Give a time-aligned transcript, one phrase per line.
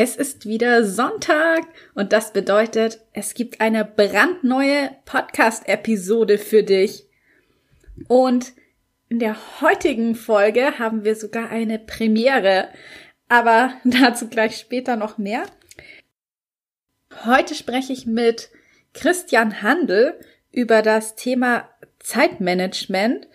[0.00, 1.66] Es ist wieder Sonntag
[1.96, 7.08] und das bedeutet, es gibt eine brandneue Podcast-Episode für dich.
[8.06, 8.52] Und
[9.08, 12.68] in der heutigen Folge haben wir sogar eine Premiere,
[13.28, 15.42] aber dazu gleich später noch mehr.
[17.24, 18.50] Heute spreche ich mit
[18.94, 20.20] Christian Handel
[20.52, 23.26] über das Thema Zeitmanagement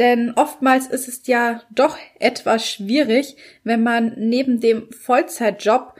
[0.00, 5.94] denn oftmals ist es ja doch etwas schwierig, wenn man neben dem Vollzeitjob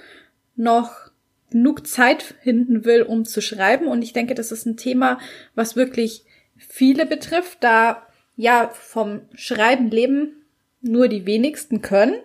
[0.57, 1.11] noch
[1.51, 3.87] genug Zeit finden will, um zu schreiben.
[3.87, 5.19] Und ich denke, das ist ein Thema,
[5.55, 6.25] was wirklich
[6.57, 10.47] viele betrifft, da ja vom Schreiben leben
[10.81, 12.17] nur die wenigsten können.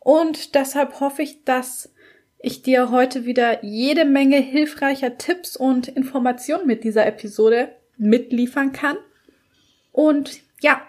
[0.00, 1.92] Und deshalb hoffe ich, dass
[2.38, 8.96] ich dir heute wieder jede Menge hilfreicher Tipps und Informationen mit dieser Episode mitliefern kann.
[9.92, 10.82] Und ja,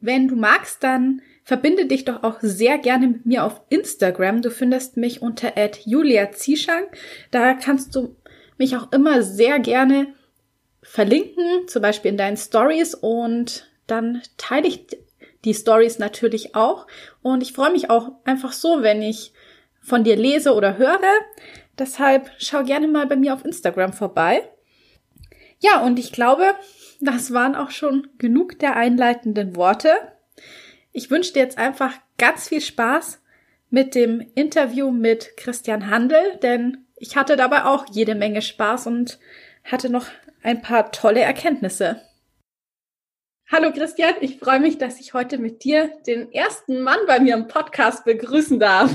[0.00, 4.42] wenn du magst, dann verbinde dich doch auch sehr gerne mit mir auf Instagram.
[4.42, 5.52] Du findest mich unter
[5.84, 6.88] Julia Zieschank.
[7.30, 8.16] Da kannst du
[8.56, 10.14] mich auch immer sehr gerne
[10.82, 14.86] verlinken, zum Beispiel in deinen Stories und dann teile ich
[15.44, 16.86] die Stories natürlich auch.
[17.22, 19.32] Und ich freue mich auch einfach so, wenn ich
[19.80, 21.00] von dir lese oder höre.
[21.78, 24.48] Deshalb schau gerne mal bei mir auf Instagram vorbei.
[25.60, 26.54] Ja, und ich glaube,
[27.00, 29.92] das waren auch schon genug der einleitenden Worte.
[30.92, 33.20] Ich wünsche dir jetzt einfach ganz viel Spaß
[33.70, 39.18] mit dem Interview mit Christian Handel, denn ich hatte dabei auch jede Menge Spaß und
[39.64, 40.06] hatte noch
[40.42, 42.02] ein paar tolle Erkenntnisse.
[43.50, 47.34] Hallo Christian, ich freue mich, dass ich heute mit dir den ersten Mann bei mir
[47.34, 48.90] im Podcast begrüßen darf.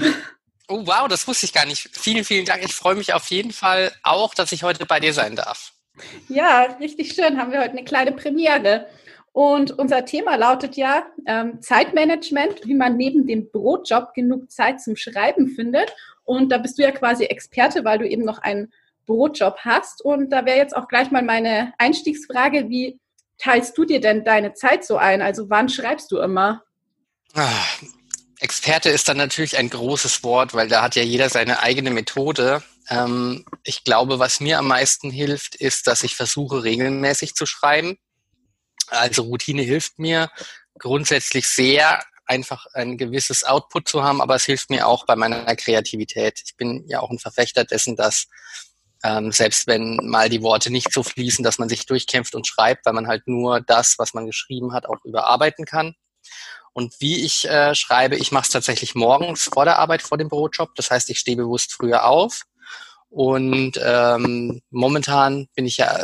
[0.68, 1.90] Oh wow, das wusste ich gar nicht.
[1.92, 2.64] Vielen, vielen Dank.
[2.64, 5.74] Ich freue mich auf jeden Fall auch, dass ich heute bei dir sein darf.
[6.28, 7.38] Ja, richtig schön.
[7.38, 8.88] Haben wir heute eine kleine Premiere.
[9.32, 14.96] Und unser Thema lautet ja ähm, Zeitmanagement, wie man neben dem Brotjob genug Zeit zum
[14.96, 15.94] Schreiben findet.
[16.24, 18.72] Und da bist du ja quasi Experte, weil du eben noch einen
[19.06, 20.04] Brotjob hast.
[20.06, 23.00] Und da wäre jetzt auch gleich mal meine Einstiegsfrage, wie
[23.40, 25.22] teilst du dir denn deine Zeit so ein?
[25.22, 26.64] Also wann schreibst du immer?
[27.34, 27.50] Ah,
[28.40, 32.62] Experte ist dann natürlich ein großes Wort, weil da hat ja jeder seine eigene Methode.
[32.90, 37.98] Ähm, ich glaube, was mir am meisten hilft, ist, dass ich versuche, regelmäßig zu schreiben.
[38.88, 40.30] Also Routine hilft mir
[40.78, 45.56] grundsätzlich sehr, einfach ein gewisses Output zu haben, aber es hilft mir auch bei meiner
[45.56, 46.42] Kreativität.
[46.46, 48.28] Ich bin ja auch ein Verfechter dessen, dass
[49.04, 52.86] ähm, selbst wenn mal die Worte nicht so fließen, dass man sich durchkämpft und schreibt,
[52.86, 55.96] weil man halt nur das, was man geschrieben hat, auch überarbeiten kann.
[56.72, 60.30] Und wie ich äh, schreibe, ich mache es tatsächlich morgens vor der Arbeit, vor dem
[60.30, 60.74] Bürojob.
[60.76, 62.44] Das heißt, ich stehe bewusst früher auf
[63.14, 66.04] und ähm, momentan bin ich ja,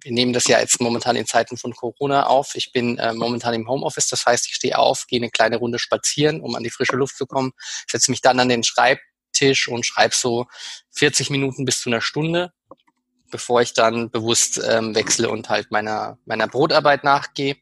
[0.00, 2.56] wir nehmen das ja jetzt momentan in Zeiten von Corona auf.
[2.56, 5.78] Ich bin äh, momentan im Homeoffice, das heißt, ich stehe auf, gehe eine kleine Runde
[5.78, 7.52] spazieren, um an die frische Luft zu kommen,
[7.88, 10.46] setze mich dann an den Schreibtisch und schreibe so
[10.90, 12.52] 40 Minuten bis zu einer Stunde,
[13.30, 17.54] bevor ich dann bewusst ähm, wechsle und halt meiner, meiner Brotarbeit nachgehe.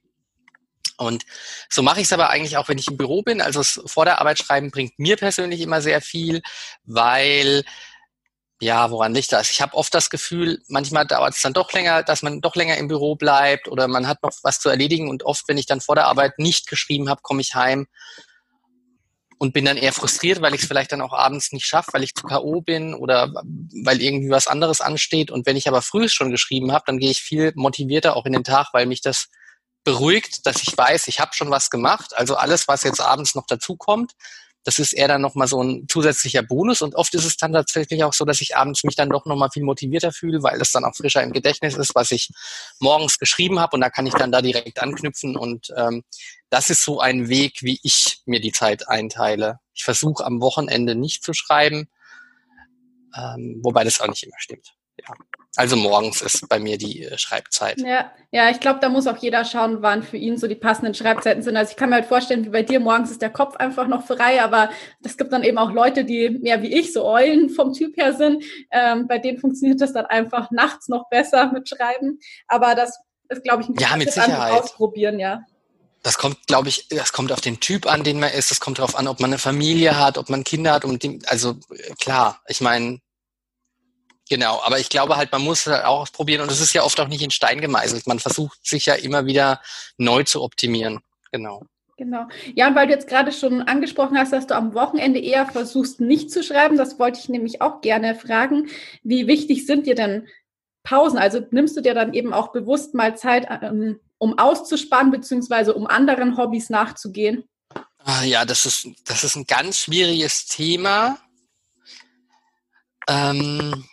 [0.96, 1.26] Und
[1.68, 3.42] so mache ich es aber eigentlich auch, wenn ich im Büro bin.
[3.42, 6.40] Also das vor der Arbeit schreiben bringt mir persönlich immer sehr viel,
[6.84, 7.62] weil
[8.60, 9.50] ja, woran liegt das?
[9.50, 12.76] Ich habe oft das Gefühl, manchmal dauert es dann doch länger, dass man doch länger
[12.76, 15.80] im Büro bleibt oder man hat noch was zu erledigen und oft, wenn ich dann
[15.80, 17.86] vor der Arbeit nicht geschrieben habe, komme ich heim
[19.38, 22.02] und bin dann eher frustriert, weil ich es vielleicht dann auch abends nicht schaffe, weil
[22.02, 22.60] ich zu K.O.
[22.60, 23.32] bin oder
[23.82, 25.30] weil irgendwie was anderes ansteht.
[25.30, 28.34] Und wenn ich aber früh schon geschrieben habe, dann gehe ich viel motivierter auch in
[28.34, 29.28] den Tag, weil mich das
[29.82, 32.14] beruhigt, dass ich weiß, ich habe schon was gemacht.
[32.18, 34.12] Also alles, was jetzt abends noch dazu kommt,
[34.64, 36.82] das ist eher dann nochmal so ein zusätzlicher Bonus.
[36.82, 39.50] Und oft ist es dann tatsächlich auch so, dass ich abends mich dann doch nochmal
[39.50, 42.28] viel motivierter fühle, weil es dann auch frischer im Gedächtnis ist, was ich
[42.78, 43.76] morgens geschrieben habe.
[43.76, 45.36] Und da kann ich dann da direkt anknüpfen.
[45.36, 46.02] Und ähm,
[46.50, 49.60] das ist so ein Weg, wie ich mir die Zeit einteile.
[49.72, 51.88] Ich versuche am Wochenende nicht zu schreiben,
[53.16, 54.74] ähm, wobei das auch nicht immer stimmt.
[55.06, 55.14] Ja.
[55.56, 57.80] Also morgens ist bei mir die äh, Schreibzeit.
[57.80, 60.94] Ja, ja, ich glaube, da muss auch jeder schauen, wann für ihn so die passenden
[60.94, 61.56] Schreibzeiten sind.
[61.56, 64.06] Also ich kann mir halt vorstellen, wie bei dir morgens ist der Kopf einfach noch
[64.06, 64.70] frei, aber
[65.02, 68.14] es gibt dann eben auch Leute, die mehr wie ich so Eulen vom Typ her
[68.14, 68.44] sind.
[68.70, 72.20] Ähm, bei denen funktioniert das dann einfach nachts noch besser mit Schreiben.
[72.46, 74.52] Aber das ist, glaube ich, ein ja, mit Sicherheit.
[74.52, 75.40] ausprobieren, ja.
[76.02, 78.50] Das kommt, glaube ich, das kommt auf den Typ an, den man ist.
[78.50, 80.84] Das kommt darauf an, ob man eine Familie hat, ob man Kinder hat.
[80.84, 81.56] Und die, also
[81.98, 83.00] klar, ich meine,
[84.30, 84.62] genau.
[84.62, 86.40] Aber ich glaube halt, man muss halt auch ausprobieren.
[86.40, 88.06] Und es ist ja oft auch nicht in Stein gemeißelt.
[88.06, 89.60] Man versucht sich ja immer wieder
[89.98, 91.00] neu zu optimieren.
[91.30, 91.66] Genau.
[91.98, 92.26] Genau.
[92.54, 96.00] Ja, und weil du jetzt gerade schon angesprochen hast, dass du am Wochenende eher versuchst,
[96.00, 98.70] nicht zu schreiben, das wollte ich nämlich auch gerne fragen.
[99.02, 100.26] Wie wichtig sind dir denn
[100.82, 101.18] Pausen?
[101.18, 105.86] Also nimmst du dir dann eben auch bewusst mal Zeit, ähm, um auszuspannen, beziehungsweise um
[105.86, 107.44] anderen Hobbys nachzugehen?
[108.04, 111.18] Ah, ja, das ist, das ist ein ganz schwieriges Thema.
[113.08, 113.84] Ähm,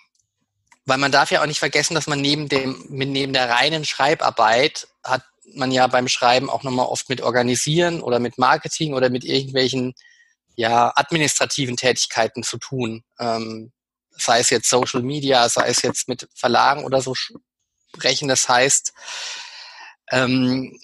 [0.87, 4.87] weil man darf ja auch nicht vergessen, dass man neben dem, neben der reinen Schreibarbeit
[5.03, 5.23] hat
[5.53, 9.93] man ja beim Schreiben auch nochmal oft mit Organisieren oder mit Marketing oder mit irgendwelchen
[10.55, 13.03] ja, administrativen Tätigkeiten zu tun.
[13.19, 13.73] Ähm,
[14.11, 18.29] sei es jetzt Social Media, sei es jetzt mit Verlagen oder so sprechen.
[18.29, 18.93] Das heißt,
[20.11, 20.79] ähm,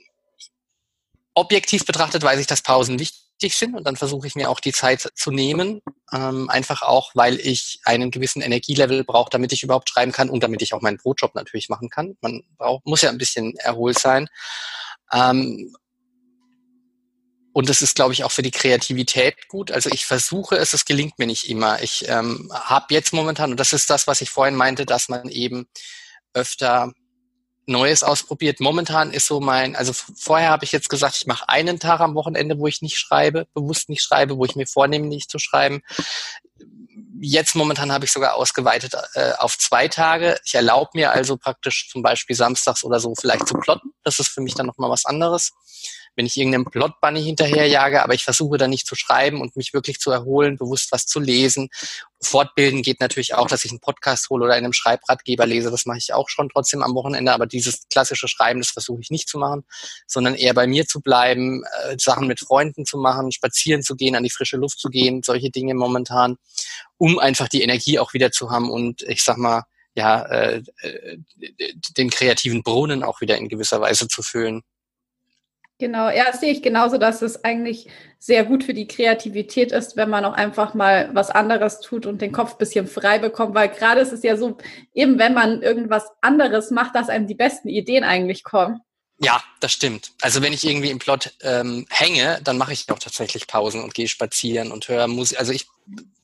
[1.34, 4.72] objektiv betrachtet weiß ich, dass Pausen wichtig sind und dann versuche ich mir auch die
[4.72, 5.82] Zeit zu nehmen.
[6.14, 10.44] Ähm, einfach auch, weil ich einen gewissen Energielevel brauche, damit ich überhaupt schreiben kann und
[10.44, 12.16] damit ich auch meinen Brotjob natürlich machen kann.
[12.22, 14.30] Man braucht, muss ja ein bisschen erholt sein.
[15.12, 15.76] Ähm,
[17.54, 19.72] und das ist, glaube ich, auch für die Kreativität gut.
[19.72, 21.82] Also ich versuche es, es gelingt mir nicht immer.
[21.84, 25.30] Ich ähm, habe jetzt momentan, und das ist das, was ich vorhin meinte, dass man
[25.30, 25.68] eben
[26.34, 26.92] öfter
[27.66, 28.60] Neues ausprobiert.
[28.60, 32.16] Momentan ist so mein, also vorher habe ich jetzt gesagt, ich mache einen Tag am
[32.16, 35.82] Wochenende, wo ich nicht schreibe, bewusst nicht schreibe, wo ich mir vornehme, nicht zu schreiben.
[37.20, 40.38] Jetzt momentan habe ich sogar ausgeweitet äh, auf zwei Tage.
[40.44, 43.94] Ich erlaube mir also praktisch zum Beispiel samstags oder so vielleicht zu plotten.
[44.04, 45.54] Das ist für mich dann nochmal was anderes
[46.16, 50.00] wenn ich irgendeinem Plot-Bunny hinterherjage, aber ich versuche dann nicht zu schreiben und mich wirklich
[50.00, 51.70] zu erholen, bewusst was zu lesen.
[52.22, 55.72] Fortbilden geht natürlich auch, dass ich einen Podcast hole oder in einem Schreibratgeber lese.
[55.72, 59.10] Das mache ich auch schon trotzdem am Wochenende, aber dieses klassische Schreiben, das versuche ich
[59.10, 59.64] nicht zu machen,
[60.08, 64.16] sondern eher bei mir zu bleiben, äh, Sachen mit Freunden zu machen, spazieren zu gehen,
[64.16, 66.38] an die frische Luft zu gehen, solche Dinge momentan,
[66.98, 69.64] um einfach die Energie auch wieder zu haben und ich sag mal,
[69.96, 71.18] ja, äh, äh
[71.98, 74.64] den kreativen Brunnen auch wieder in gewisser Weise zu füllen.
[75.84, 77.88] Genau, ja, das sehe ich genauso, dass es eigentlich
[78.18, 82.22] sehr gut für die Kreativität ist, wenn man auch einfach mal was anderes tut und
[82.22, 84.58] den Kopf ein bisschen frei bekommt, weil gerade ist es ja so,
[84.94, 88.80] eben wenn man irgendwas anderes macht, dass einem die besten Ideen eigentlich kommen.
[89.20, 90.14] Ja, das stimmt.
[90.22, 93.94] Also wenn ich irgendwie im Plot ähm, hänge, dann mache ich auch tatsächlich Pausen und
[93.94, 95.38] gehe spazieren und höre Musik.
[95.38, 95.68] Also ich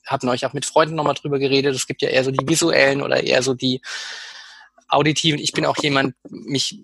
[0.07, 1.75] habe neulich auch mit Freunden nochmal drüber geredet.
[1.75, 3.81] Es gibt ja eher so die visuellen oder eher so die
[4.87, 5.37] auditiven.
[5.37, 6.79] Ich bin auch jemand, mich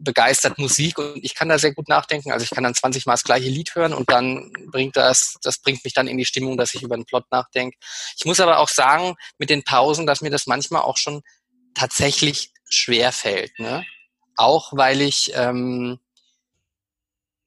[0.00, 2.32] begeistert Musik und ich kann da sehr gut nachdenken.
[2.32, 5.58] Also ich kann dann 20 Mal das gleiche Lied hören und dann bringt das, das
[5.58, 7.76] bringt mich dann in die Stimmung, dass ich über den Plot nachdenke.
[8.16, 11.22] Ich muss aber auch sagen, mit den Pausen, dass mir das manchmal auch schon
[11.74, 13.58] tatsächlich schwer fällt.
[13.58, 13.84] Ne?
[14.36, 16.00] Auch weil ich, ähm,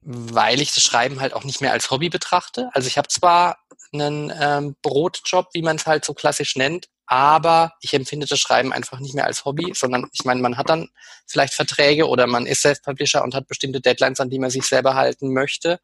[0.02, 2.70] weil ich das Schreiben halt auch nicht mehr als Hobby betrachte.
[2.74, 3.58] Also ich habe zwar
[3.94, 8.74] einen ähm, Brotjob, wie man es halt so klassisch nennt, aber ich empfinde das Schreiben
[8.74, 10.90] einfach nicht mehr als Hobby, sondern ich meine, man hat dann
[11.28, 14.96] vielleicht Verträge oder man ist Self-Publisher und hat bestimmte Deadlines, an die man sich selber
[14.96, 15.80] halten möchte.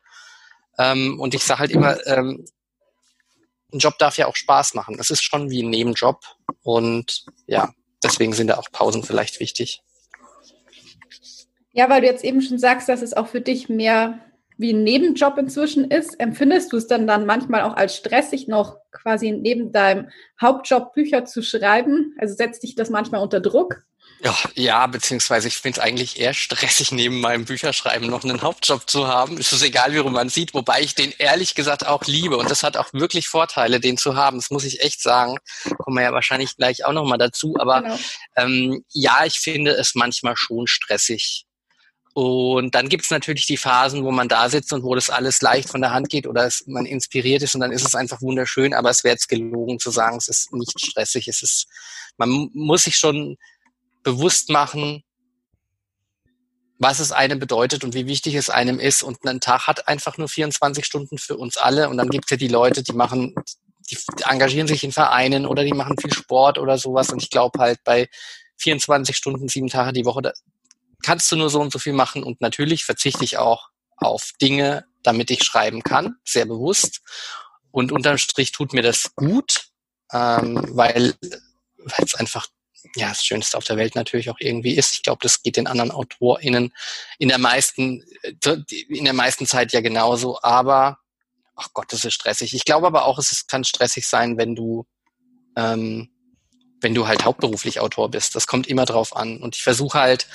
[0.80, 2.48] Ähm, und ich sage halt immer, ähm,
[3.72, 4.98] ein Job darf ja auch Spaß machen.
[4.98, 6.20] Das ist schon wie ein Nebenjob
[6.64, 7.74] und ja,
[8.04, 9.84] deswegen sind da auch Pausen vielleicht wichtig.
[11.74, 14.20] Ja, weil du jetzt eben schon sagst, dass es auch für dich mehr
[14.60, 18.75] wie ein Nebenjob inzwischen ist, empfindest du es dann dann manchmal auch als stressig, noch
[18.92, 22.13] quasi neben deinem Hauptjob Bücher zu schreiben?
[22.20, 23.84] Also setzt dich das manchmal unter Druck?
[24.22, 28.89] Ja, ja, beziehungsweise ich finde es eigentlich eher stressig, neben meinem Bücherschreiben noch einen Hauptjob
[28.89, 29.38] zu haben.
[29.38, 32.36] Es ist egal, wie rum man sieht, wobei ich den ehrlich gesagt auch liebe.
[32.36, 34.38] Und das hat auch wirklich Vorteile, den zu haben.
[34.38, 35.38] Das muss ich echt sagen.
[35.78, 37.56] Kommen wir ja wahrscheinlich gleich auch nochmal dazu.
[37.60, 38.00] Aber genau.
[38.36, 41.46] ähm, ja, ich finde es manchmal schon stressig.
[42.13, 45.42] Und dann gibt es natürlich die Phasen, wo man da sitzt und wo das alles
[45.42, 48.22] leicht von der Hand geht oder es, man inspiriert ist und dann ist es einfach
[48.22, 51.28] wunderschön, aber es wäre jetzt gelogen zu sagen, es ist nicht stressig.
[51.28, 51.68] Es ist,
[52.18, 53.38] man muss sich schon
[54.04, 55.04] bewusst machen,
[56.80, 59.04] was es einem bedeutet und wie wichtig es einem ist.
[59.04, 61.89] Und ein Tag hat einfach nur 24 Stunden für uns alle.
[61.89, 63.36] Und dann gibt es ja die Leute, die machen,
[63.92, 67.10] die engagieren sich in Vereinen oder die machen viel Sport oder sowas.
[67.10, 68.08] Und ich glaube halt bei
[68.58, 70.34] 24 Stunden, sieben Tage die Woche,
[71.03, 74.86] kannst du nur so und so viel machen und natürlich verzichte ich auch auf Dinge,
[75.03, 77.01] damit ich schreiben kann, sehr bewusst.
[77.72, 79.68] Und unterm Strich tut mir das gut,
[80.12, 81.13] ähm, weil
[81.98, 82.48] es einfach
[82.96, 84.96] ja das Schönste auf der Welt natürlich auch irgendwie ist.
[84.96, 86.74] Ich glaube, das geht den anderen AutorInnen
[87.18, 88.03] in der meisten
[88.89, 90.41] in der meisten Zeit ja genauso.
[90.41, 91.00] Aber
[91.56, 92.53] ach Gott, das ist stressig.
[92.53, 94.86] Ich glaube aber auch, es ist, kann stressig sein, wenn du
[95.56, 96.10] ähm,
[96.82, 98.36] wenn du halt hauptberuflich Autor bist.
[98.36, 99.41] Das kommt immer drauf an.
[99.41, 100.27] Und ich versuche halt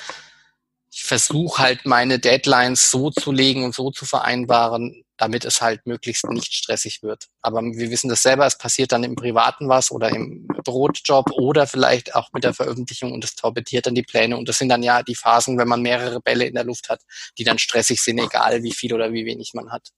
[0.95, 5.85] ich versuche halt meine Deadlines so zu legen und so zu vereinbaren, damit es halt
[5.85, 7.25] möglichst nicht stressig wird.
[7.41, 11.67] Aber wir wissen das selber, es passiert dann im Privaten was oder im Brotjob oder
[11.67, 14.37] vielleicht auch mit der Veröffentlichung und es torpediert dann die Pläne.
[14.37, 17.01] Und das sind dann ja die Phasen, wenn man mehrere Bälle in der Luft hat,
[17.37, 19.89] die dann stressig sind, egal wie viel oder wie wenig man hat.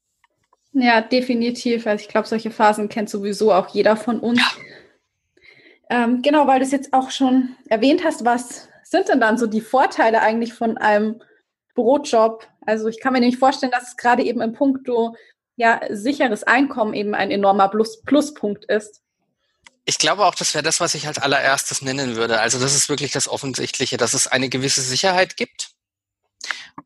[0.74, 1.86] Ja, definitiv.
[1.86, 4.40] Also ich glaube, solche Phasen kennt sowieso auch jeder von uns.
[4.40, 6.06] Ja.
[6.06, 9.48] Ähm, genau, weil du es jetzt auch schon erwähnt hast, was sind denn dann so
[9.48, 11.22] die Vorteile eigentlich von einem
[11.76, 12.48] Brotjob?
[12.66, 15.16] Also ich kann mir nämlich vorstellen, dass es gerade eben im Punkto
[15.56, 19.02] ja sicheres Einkommen eben ein enormer Plus Pluspunkt ist.
[19.86, 22.42] Ich glaube auch, das wäre das, was ich als allererstes nennen würde.
[22.42, 25.72] Also das ist wirklich das Offensichtliche, dass es eine gewisse Sicherheit gibt,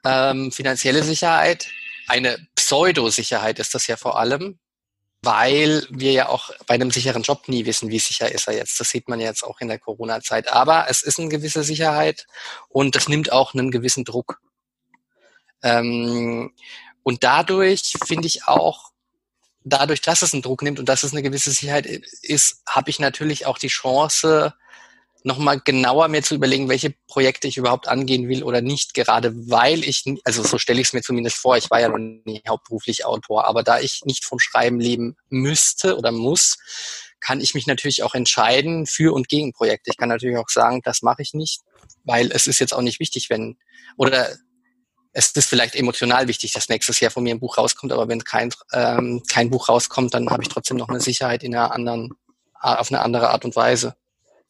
[0.06, 1.68] ähm, finanzielle Sicherheit,
[2.08, 4.60] eine Pseudo-Sicherheit ist das ja vor allem,
[5.24, 8.80] weil wir ja auch bei einem sicheren Job nie wissen, wie sicher ist er jetzt.
[8.80, 10.52] Das sieht man jetzt auch in der Corona-Zeit.
[10.52, 12.26] Aber es ist eine gewisse Sicherheit
[12.70, 14.42] und das nimmt auch einen gewissen Druck.
[15.62, 16.54] Ähm,
[17.04, 18.92] und dadurch finde ich auch,
[19.64, 23.00] dadurch, dass es einen Druck nimmt und dass es eine gewisse Sicherheit ist, habe ich
[23.00, 24.56] natürlich auch die Chance,
[25.24, 29.84] nochmal genauer mir zu überlegen, welche Projekte ich überhaupt angehen will oder nicht, gerade weil
[29.84, 33.06] ich, also so stelle ich es mir zumindest vor, ich war ja noch nie hauptberuflich
[33.06, 36.58] Autor, aber da ich nicht vom Schreiben leben müsste oder muss,
[37.20, 39.92] kann ich mich natürlich auch entscheiden für und gegen Projekte.
[39.92, 41.62] Ich kann natürlich auch sagen, das mache ich nicht,
[42.04, 43.58] weil es ist jetzt auch nicht wichtig, wenn,
[43.96, 44.30] oder
[45.14, 48.24] es ist vielleicht emotional wichtig, dass nächstes Jahr von mir ein Buch rauskommt, aber wenn
[48.24, 52.12] kein, ähm, kein Buch rauskommt, dann habe ich trotzdem noch eine Sicherheit in einer anderen,
[52.54, 53.96] auf eine andere Art und Weise.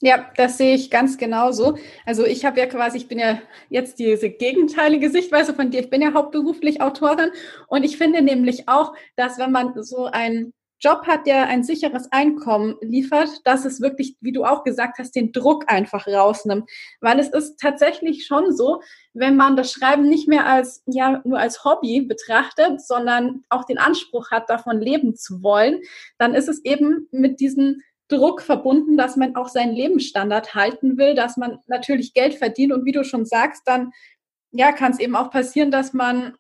[0.04, 1.78] Ja, das sehe ich ganz genauso.
[2.08, 3.40] Also ich habe ja quasi, ich bin ja
[3.70, 5.82] jetzt diese gegenteilige Sichtweise von dir.
[5.82, 7.30] Ich bin ja hauptberuflich Autorin
[7.68, 12.12] und ich finde nämlich auch, dass wenn man so einen Job hat, der ein sicheres
[12.12, 16.68] Einkommen liefert, dass es wirklich, wie du auch gesagt hast, den Druck einfach rausnimmt.
[17.00, 18.82] Weil es ist tatsächlich schon so,
[19.14, 23.78] wenn man das Schreiben nicht mehr als, ja, nur als Hobby betrachtet, sondern auch den
[23.78, 25.82] Anspruch hat, davon leben zu wollen,
[26.18, 31.16] dann ist es eben mit diesen Druck verbunden, dass man auch seinen Lebensstandard halten will,
[31.16, 33.92] dass man natürlich Geld verdient und wie du schon sagst, dann
[34.52, 36.36] ja, kann es eben auch passieren, dass man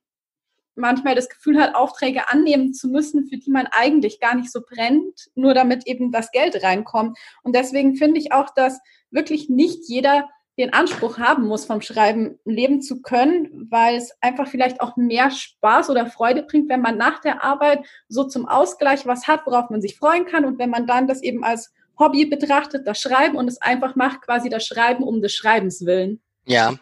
[0.75, 4.61] manchmal das Gefühl hat, Aufträge annehmen zu müssen, für die man eigentlich gar nicht so
[4.61, 7.17] brennt, nur damit eben das Geld reinkommt.
[7.43, 10.29] Und deswegen finde ich auch, dass wirklich nicht jeder
[10.61, 15.31] den Anspruch haben muss, vom Schreiben leben zu können, weil es einfach vielleicht auch mehr
[15.31, 19.69] Spaß oder Freude bringt, wenn man nach der Arbeit so zum Ausgleich was hat, worauf
[19.69, 23.35] man sich freuen kann und wenn man dann das eben als Hobby betrachtet, das Schreiben
[23.37, 26.21] und es einfach macht, quasi das Schreiben um des Schreibens willen.
[26.45, 26.75] Ja.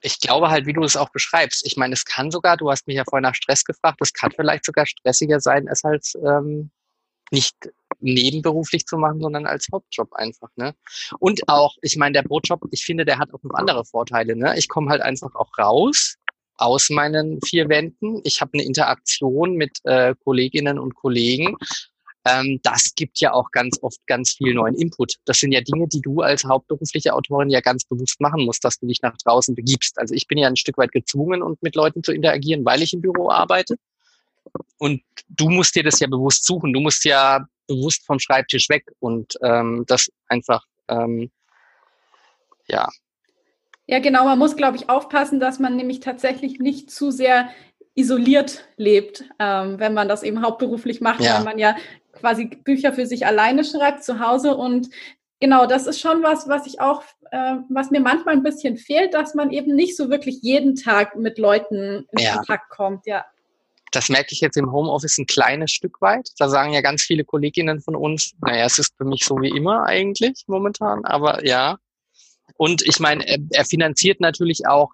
[0.00, 1.66] Ich glaube halt, wie du es auch beschreibst.
[1.66, 4.32] Ich meine, es kann sogar, du hast mich ja vorhin nach Stress gefragt, es kann
[4.32, 6.70] vielleicht sogar stressiger sein, als halt ähm,
[7.30, 7.56] nicht
[8.04, 10.48] nebenberuflich zu machen, sondern als Hauptjob einfach.
[10.56, 10.74] Ne?
[11.18, 14.36] Und auch, ich meine, der Brotjob, ich finde, der hat auch noch andere Vorteile.
[14.36, 14.56] Ne?
[14.56, 16.16] Ich komme halt einfach auch raus
[16.56, 18.20] aus meinen vier Wänden.
[18.24, 21.56] Ich habe eine Interaktion mit äh, Kolleginnen und Kollegen.
[22.26, 25.16] Ähm, das gibt ja auch ganz oft ganz viel neuen Input.
[25.26, 28.78] Das sind ja Dinge, die du als hauptberufliche Autorin ja ganz bewusst machen musst, dass
[28.78, 29.98] du dich nach draußen begibst.
[29.98, 32.94] Also ich bin ja ein Stück weit gezwungen, und mit Leuten zu interagieren, weil ich
[32.94, 33.76] im Büro arbeite.
[34.78, 36.72] Und du musst dir das ja bewusst suchen.
[36.72, 41.30] Du musst ja bewusst vom Schreibtisch weg und ähm, das einfach, ähm,
[42.66, 42.88] ja.
[43.86, 44.24] Ja, genau.
[44.24, 47.50] Man muss, glaube ich, aufpassen, dass man nämlich tatsächlich nicht zu sehr
[47.94, 51.36] isoliert lebt, ähm, wenn man das eben hauptberuflich macht, ja.
[51.36, 51.76] weil man ja
[52.12, 54.88] quasi Bücher für sich alleine schreibt zu Hause und
[55.40, 59.14] genau, das ist schon was, was ich auch, äh, was mir manchmal ein bisschen fehlt,
[59.14, 62.36] dass man eben nicht so wirklich jeden Tag mit Leuten in ja.
[62.36, 63.24] Kontakt kommt, ja.
[63.94, 66.30] Das merke ich jetzt im Homeoffice ein kleines Stück weit.
[66.38, 69.50] Da sagen ja ganz viele Kolleginnen von uns, naja, es ist für mich so wie
[69.50, 71.78] immer eigentlich momentan, aber ja.
[72.56, 74.90] Und ich meine, er, er finanziert natürlich auch,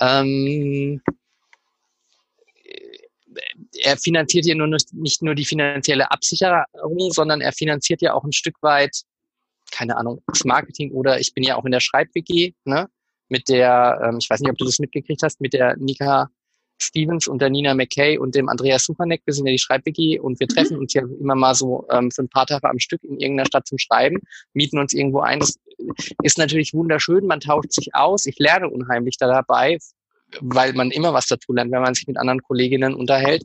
[0.00, 1.00] ähm,
[3.82, 8.32] er finanziert ja nur nicht nur die finanzielle Absicherung, sondern er finanziert ja auch ein
[8.32, 9.02] Stück weit,
[9.70, 12.88] keine Ahnung, das Marketing oder ich bin ja auch in der Schreib-WG, ne?
[13.28, 16.30] Mit der, ähm, ich weiß nicht, ob du das mitgekriegt hast, mit der Nika
[16.80, 19.22] Stevens und der Nina McKay und dem Andreas Supanek.
[19.24, 20.54] Wir sind ja die Schreib-WG und wir mhm.
[20.54, 20.82] treffen mhm.
[20.82, 23.66] uns ja immer mal so ähm, für ein paar Tage am Stück in irgendeiner Stadt
[23.66, 24.20] zum Schreiben,
[24.52, 25.40] mieten uns irgendwo ein.
[25.40, 25.56] Das
[26.22, 28.26] ist natürlich wunderschön, man tauscht sich aus.
[28.26, 29.78] Ich lerne unheimlich da dabei,
[30.40, 33.42] weil man immer was dazu lernt, wenn man sich mit anderen Kolleginnen unterhält.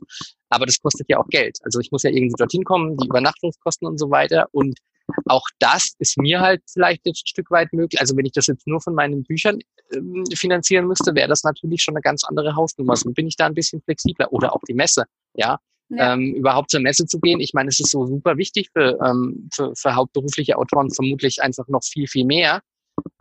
[0.48, 1.58] Aber das kostet ja auch Geld.
[1.62, 4.48] Also ich muss ja irgendwie dorthin kommen, die Übernachtungskosten und so weiter.
[4.52, 4.78] Und
[5.26, 8.00] auch das ist mir halt vielleicht jetzt ein Stück weit möglich.
[8.00, 9.58] Also wenn ich das jetzt nur von meinen Büchern
[9.92, 12.96] ähm, finanzieren müsste, wäre das natürlich schon eine ganz andere Hausnummer.
[12.96, 14.32] So bin ich da ein bisschen flexibler.
[14.32, 15.58] Oder auch die Messe, ja.
[15.88, 16.12] ja.
[16.12, 17.40] Ähm, überhaupt zur Messe zu gehen.
[17.40, 21.68] Ich meine, es ist so super wichtig für, ähm, für, für hauptberufliche Autoren vermutlich einfach
[21.68, 22.60] noch viel, viel mehr.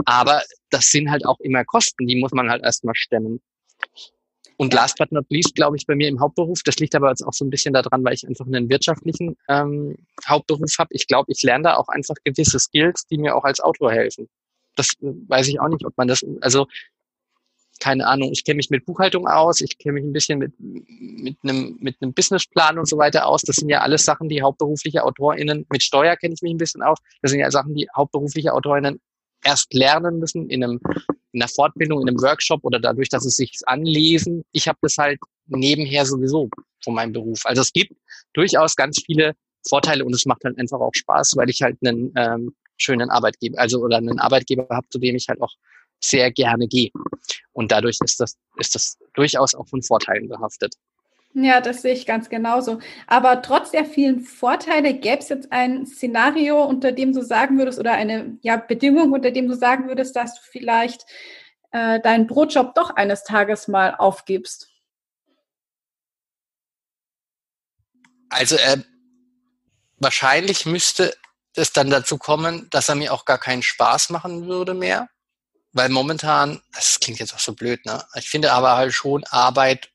[0.05, 3.41] Aber das sind halt auch immer Kosten, die muss man halt erstmal stemmen.
[4.57, 7.23] Und last but not least, glaube ich, bei mir im Hauptberuf, das liegt aber jetzt
[7.23, 9.95] auch so ein bisschen daran, weil ich einfach einen wirtschaftlichen ähm,
[10.27, 10.93] Hauptberuf habe.
[10.93, 14.29] Ich glaube, ich lerne da auch einfach gewisse Skills, die mir auch als Autor helfen.
[14.75, 16.67] Das äh, weiß ich auch nicht, ob man das, also
[17.79, 21.37] keine Ahnung, ich kenne mich mit Buchhaltung aus, ich kenne mich ein bisschen mit, mit
[21.41, 23.41] einem, mit einem Businessplan und so weiter aus.
[23.41, 26.83] Das sind ja alles Sachen, die hauptberufliche AutorInnen, mit Steuer kenne ich mich ein bisschen
[26.83, 26.99] aus.
[27.23, 29.01] Das sind ja Sachen, die hauptberufliche AutorInnen
[29.43, 30.79] erst lernen müssen in einem
[31.33, 34.43] in einer Fortbildung, in einem Workshop oder dadurch, dass sie sich anlesen.
[34.51, 36.49] Ich habe das halt nebenher sowieso
[36.83, 37.45] von meinem Beruf.
[37.45, 37.93] Also es gibt
[38.33, 39.33] durchaus ganz viele
[39.67, 43.59] Vorteile und es macht halt einfach auch Spaß, weil ich halt einen ähm, schönen Arbeitgeber,
[43.59, 45.53] also oder einen Arbeitgeber habe, zu dem ich halt auch
[46.03, 46.89] sehr gerne gehe.
[47.53, 50.75] Und dadurch ist das, ist das durchaus auch von Vorteilen behaftet.
[51.33, 52.79] Ja, das sehe ich ganz genauso.
[53.07, 57.79] Aber trotz der vielen Vorteile, gäbe es jetzt ein Szenario, unter dem du sagen würdest,
[57.79, 61.05] oder eine ja, Bedingung, unter dem du sagen würdest, dass du vielleicht
[61.71, 64.67] äh, deinen Brotjob doch eines Tages mal aufgibst?
[68.29, 68.77] Also äh,
[69.97, 71.15] wahrscheinlich müsste
[71.55, 75.09] es dann dazu kommen, dass er mir auch gar keinen Spaß machen würde mehr.
[75.73, 78.03] Weil momentan, das klingt jetzt auch so blöd, ne?
[78.15, 79.89] Ich finde aber halt schon, Arbeit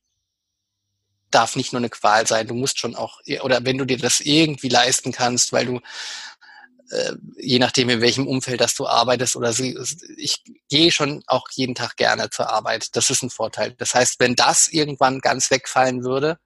[1.30, 2.46] darf nicht nur eine Qual sein.
[2.46, 5.80] Du musst schon auch, oder wenn du dir das irgendwie leisten kannst, weil du,
[6.90, 9.76] äh, je nachdem in welchem Umfeld, dass du arbeitest oder sie,
[10.16, 12.94] ich gehe schon auch jeden Tag gerne zur Arbeit.
[12.96, 13.72] Das ist ein Vorteil.
[13.72, 16.38] Das heißt, wenn das irgendwann ganz wegfallen würde,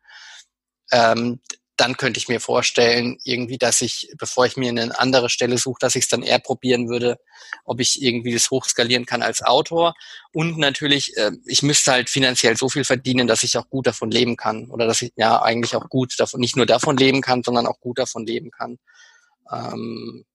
[0.93, 1.41] ähm,
[1.81, 5.79] dann könnte ich mir vorstellen, irgendwie, dass ich, bevor ich mir eine andere Stelle suche,
[5.81, 7.19] dass ich es dann eher probieren würde,
[7.65, 9.95] ob ich irgendwie das hochskalieren kann als Autor.
[10.33, 14.11] Und natürlich, äh, ich müsste halt finanziell so viel verdienen, dass ich auch gut davon
[14.11, 14.71] leben kann.
[14.71, 17.81] Oder dass ich ja eigentlich auch gut davon, nicht nur davon leben kann, sondern auch
[17.81, 18.79] gut davon leben kann.
[19.51, 20.27] Ähm,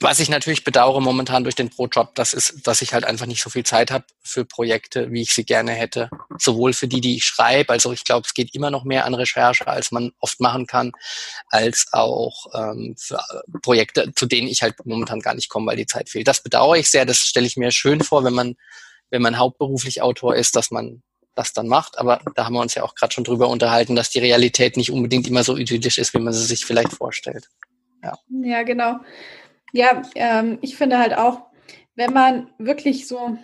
[0.00, 3.42] was ich natürlich bedauere momentan durch den Pro-Job, das ist, dass ich halt einfach nicht
[3.42, 6.08] so viel Zeit habe für Projekte, wie ich sie gerne hätte.
[6.38, 9.14] Sowohl für die, die ich schreibe, also ich glaube, es geht immer noch mehr an
[9.14, 10.92] Recherche, als man oft machen kann,
[11.48, 15.76] als auch ähm, für äh, Projekte, zu denen ich halt momentan gar nicht komme, weil
[15.76, 16.26] die Zeit fehlt.
[16.26, 18.56] Das bedauere ich sehr, das stelle ich mir schön vor, wenn man,
[19.10, 21.02] wenn man hauptberuflich Autor ist, dass man
[21.34, 21.98] das dann macht.
[21.98, 24.90] Aber da haben wir uns ja auch gerade schon drüber unterhalten, dass die Realität nicht
[24.90, 27.48] unbedingt immer so idyllisch ist, wie man sie sich vielleicht vorstellt.
[28.02, 29.00] Ja, ja genau.
[29.72, 31.42] Ja, ähm, ich finde halt auch,
[31.94, 33.36] wenn man wirklich so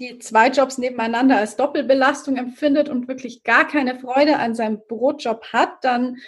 [0.00, 5.44] die zwei Jobs nebeneinander als Doppelbelastung empfindet und wirklich gar keine Freude an seinem Brotjob
[5.52, 6.18] hat, dann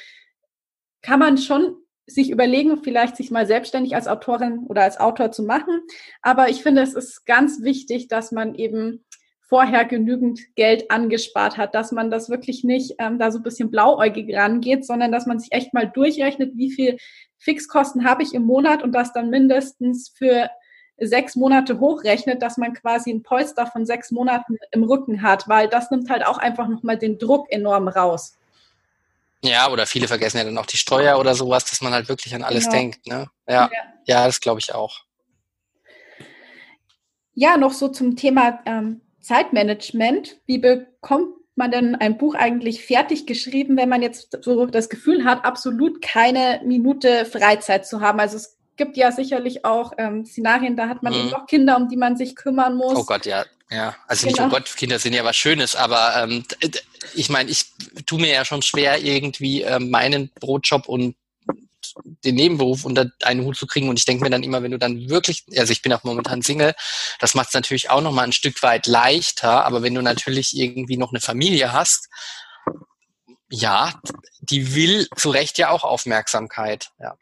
[1.03, 5.43] kann man schon sich überlegen, vielleicht sich mal selbstständig als Autorin oder als Autor zu
[5.43, 5.81] machen.
[6.23, 9.05] Aber ich finde, es ist ganz wichtig, dass man eben
[9.41, 13.71] vorher genügend Geld angespart hat, dass man das wirklich nicht ähm, da so ein bisschen
[13.71, 16.97] blauäugig rangeht, sondern dass man sich echt mal durchrechnet, wie viel
[17.45, 20.51] Fixkosten habe ich im Monat und das dann mindestens für
[20.99, 25.69] sechs Monate hochrechnet, dass man quasi ein Polster von sechs Monaten im Rücken hat, weil
[25.69, 28.39] das nimmt halt auch einfach nochmal den Druck enorm raus.
[29.43, 32.35] Ja, oder viele vergessen ja dann auch die Steuer oder sowas, dass man halt wirklich
[32.35, 32.77] an alles genau.
[32.77, 33.07] denkt.
[33.07, 33.29] Ne?
[33.47, 33.71] Ja, ja.
[34.07, 35.01] ja das glaube ich auch.
[37.35, 40.39] Ja, noch so zum Thema ähm, Zeitmanagement.
[40.47, 45.25] Wie bekommt man denn ein Buch eigentlich fertig geschrieben, wenn man jetzt so das Gefühl
[45.25, 48.21] hat, absolut keine Minute Freizeit zu haben?
[48.21, 51.21] Also es gibt ja sicherlich auch ähm, Szenarien, da hat man mhm.
[51.21, 52.97] eben noch Kinder, um die man sich kümmern muss.
[52.97, 53.45] Oh Gott, ja.
[53.71, 54.45] Ja, also genau.
[54.45, 56.45] nicht, oh Gott, Kinder sind ja was Schönes, aber ähm,
[57.15, 57.73] ich meine, ich
[58.07, 61.17] tue mir ja schon schwer, irgendwie ähm, meinen Brotjob und
[62.03, 63.89] den Nebenberuf unter einen Hut zu kriegen.
[63.89, 66.43] Und ich denke mir dann immer, wenn du dann wirklich, also ich bin auch momentan
[66.43, 66.75] Single,
[67.21, 69.65] das macht es natürlich auch nochmal ein Stück weit leichter.
[69.65, 72.09] Aber wenn du natürlich irgendwie noch eine Familie hast,
[73.51, 73.93] ja,
[74.41, 76.91] die will zu Recht ja auch Aufmerksamkeit.
[76.99, 77.17] Ja.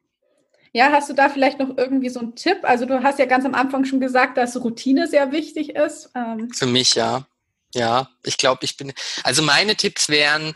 [0.75, 2.61] Ja, hast du da vielleicht noch irgendwie so einen Tipp?
[2.63, 6.11] Also du hast ja ganz am Anfang schon gesagt, dass Routine sehr wichtig ist.
[6.15, 7.27] Ähm Für mich ja.
[7.75, 8.93] Ja, ich glaube, ich bin.
[9.23, 10.55] Also meine Tipps wären,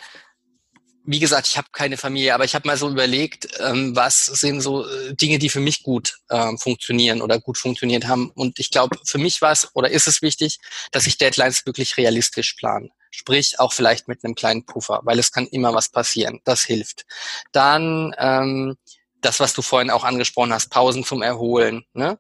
[1.06, 4.60] wie gesagt, ich habe keine Familie, aber ich habe mal so überlegt, ähm, was sind
[4.60, 8.30] so äh, Dinge, die für mich gut ähm, funktionieren oder gut funktioniert haben.
[8.30, 10.58] Und ich glaube, für mich war es oder ist es wichtig,
[10.90, 12.90] dass ich Deadlines wirklich realistisch plane.
[13.10, 16.40] Sprich, auch vielleicht mit einem kleinen Puffer, weil es kann immer was passieren.
[16.44, 17.06] Das hilft.
[17.52, 18.76] Dann ähm,
[19.20, 21.84] das, was du vorhin auch angesprochen hast, Pausen zum Erholen.
[21.94, 22.18] Ne?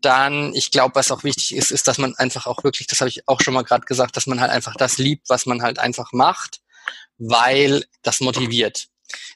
[0.00, 3.08] Dann, ich glaube, was auch wichtig ist, ist, dass man einfach auch wirklich, das habe
[3.08, 5.78] ich auch schon mal gerade gesagt, dass man halt einfach das liebt, was man halt
[5.78, 6.60] einfach macht
[7.18, 8.86] weil das motiviert.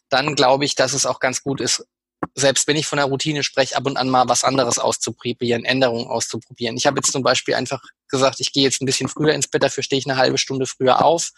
[0.08, 1.84] Dann glaube ich, dass es auch ganz gut ist,
[2.34, 6.06] selbst wenn ich von der Routine spreche, ab und an mal was anderes auszuprobieren, Änderungen
[6.06, 6.76] auszuprobieren.
[6.76, 9.62] Ich habe jetzt zum Beispiel einfach gesagt, ich gehe jetzt ein bisschen früher ins Bett,
[9.62, 11.30] dafür stehe ich eine halbe Stunde früher auf.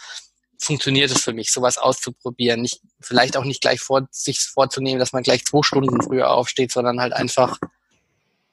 [0.58, 2.62] Funktioniert es für mich, sowas auszuprobieren?
[2.62, 6.72] Nicht, vielleicht auch nicht gleich vor, sich vorzunehmen, dass man gleich zwei Stunden früher aufsteht,
[6.72, 7.58] sondern halt einfach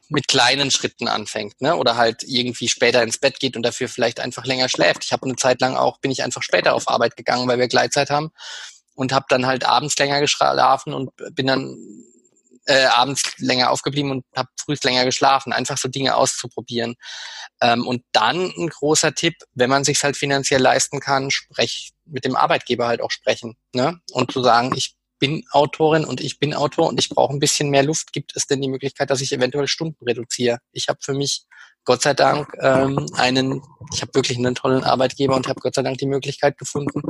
[0.09, 1.75] mit kleinen Schritten anfängt, ne?
[1.75, 5.05] Oder halt irgendwie später ins Bett geht und dafür vielleicht einfach länger schläft.
[5.05, 7.67] Ich habe eine Zeit lang auch, bin ich einfach später auf Arbeit gegangen, weil wir
[7.67, 8.31] Gleitzeit haben
[8.95, 11.77] und habe dann halt abends länger geschlafen und bin dann
[12.65, 15.53] äh, abends länger aufgeblieben und habe früh länger geschlafen.
[15.53, 16.95] Einfach so Dinge auszuprobieren.
[17.61, 22.25] Ähm, und dann ein großer Tipp, wenn man sich halt finanziell leisten kann, sprech mit
[22.25, 23.57] dem Arbeitgeber halt auch sprechen.
[23.73, 23.99] Ne?
[24.11, 27.69] Und zu sagen, ich bin Autorin und ich bin Autor und ich brauche ein bisschen
[27.69, 30.59] mehr Luft, gibt es denn die Möglichkeit, dass ich eventuell Stunden reduziere?
[30.71, 31.45] Ich habe für mich
[31.85, 33.61] Gott sei Dank ähm, einen,
[33.93, 37.01] ich habe wirklich einen tollen Arbeitgeber und habe Gott sei Dank die Möglichkeit gefunden,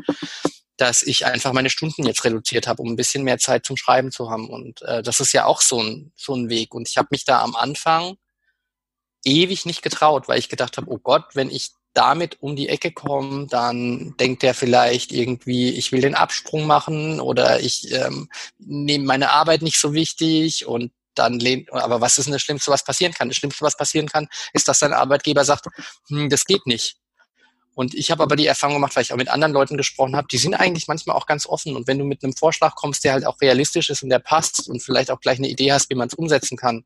[0.78, 4.12] dass ich einfach meine Stunden jetzt reduziert habe, um ein bisschen mehr Zeit zum Schreiben
[4.12, 4.50] zu haben.
[4.50, 6.74] Und äh, das ist ja auch so ein, so ein Weg.
[6.74, 8.16] Und ich habe mich da am Anfang
[9.26, 12.92] ewig nicht getraut, weil ich gedacht habe, oh Gott, wenn ich damit um die Ecke
[12.92, 19.06] komme, dann denkt er vielleicht irgendwie, ich will den Absprung machen oder ich ähm, nehme
[19.06, 23.14] meine Arbeit nicht so wichtig und dann lehnt, aber was ist das Schlimmste, was passieren
[23.14, 23.28] kann?
[23.28, 25.66] Das Schlimmste, was passieren kann, ist, dass dein Arbeitgeber sagt,
[26.08, 26.98] hm, das geht nicht.
[27.76, 30.28] Und ich habe aber die Erfahrung gemacht, weil ich auch mit anderen Leuten gesprochen habe,
[30.30, 31.76] die sind eigentlich manchmal auch ganz offen.
[31.76, 34.68] Und wenn du mit einem Vorschlag kommst, der halt auch realistisch ist und der passt
[34.68, 36.84] und vielleicht auch gleich eine Idee hast, wie man es umsetzen kann,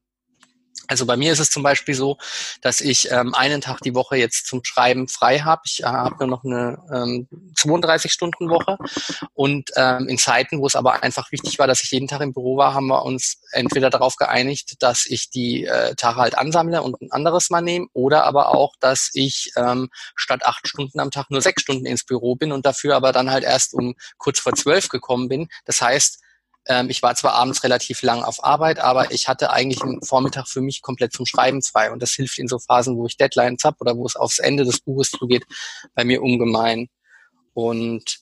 [0.88, 2.18] also bei mir ist es zum Beispiel so,
[2.62, 5.62] dass ich ähm, einen Tag die Woche jetzt zum Schreiben frei habe.
[5.66, 8.78] Ich äh, habe nur noch eine ähm, 32-Stunden-Woche.
[9.34, 12.34] Und ähm, in Zeiten, wo es aber einfach wichtig war, dass ich jeden Tag im
[12.34, 16.82] Büro war, haben wir uns entweder darauf geeinigt, dass ich die äh, Tage halt ansammle
[16.82, 21.12] und ein anderes mal nehme, oder aber auch, dass ich ähm, statt acht Stunden am
[21.12, 24.40] Tag nur sechs Stunden ins Büro bin und dafür aber dann halt erst um kurz
[24.40, 25.48] vor zwölf gekommen bin.
[25.66, 26.23] Das heißt,
[26.68, 30.48] ähm, ich war zwar abends relativ lang auf Arbeit, aber ich hatte eigentlich einen Vormittag
[30.48, 31.92] für mich komplett zum Schreiben frei.
[31.92, 34.64] Und das hilft in so Phasen, wo ich Deadlines habe oder wo es aufs Ende
[34.64, 35.46] des Buches zugeht,
[35.94, 36.88] bei mir ungemein.
[37.54, 38.20] Und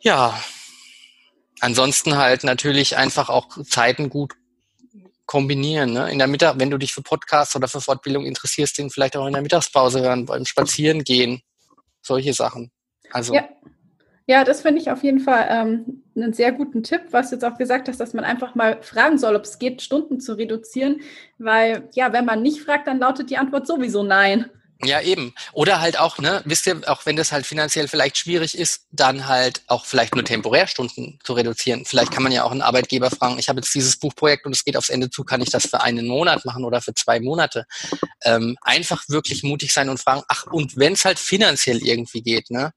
[0.00, 0.40] ja,
[1.60, 4.34] ansonsten halt natürlich einfach auch Zeiten gut
[5.26, 5.92] kombinieren.
[5.92, 6.10] Ne?
[6.10, 9.26] In der Mittag, wenn du dich für Podcasts oder für Fortbildung interessierst, den vielleicht auch
[9.26, 11.42] in der Mittagspause hören, beim Spazieren gehen,
[12.00, 12.70] solche Sachen.
[13.10, 13.48] Also ja.
[14.28, 17.44] Ja, das finde ich auf jeden Fall ähm, einen sehr guten Tipp, was du jetzt
[17.44, 21.00] auch gesagt hast, dass man einfach mal fragen soll, ob es geht, Stunden zu reduzieren,
[21.38, 24.50] weil ja, wenn man nicht fragt, dann lautet die Antwort sowieso nein.
[24.84, 25.32] Ja, eben.
[25.52, 29.26] Oder halt auch, ne, wisst ihr, auch wenn das halt finanziell vielleicht schwierig ist, dann
[29.26, 31.84] halt auch vielleicht nur temporär Stunden zu reduzieren.
[31.86, 34.64] Vielleicht kann man ja auch einen Arbeitgeber fragen, ich habe jetzt dieses Buchprojekt und es
[34.64, 37.64] geht aufs Ende zu, kann ich das für einen Monat machen oder für zwei Monate?
[38.22, 42.50] Ähm, einfach wirklich mutig sein und fragen, ach, und wenn es halt finanziell irgendwie geht,
[42.50, 42.72] ne,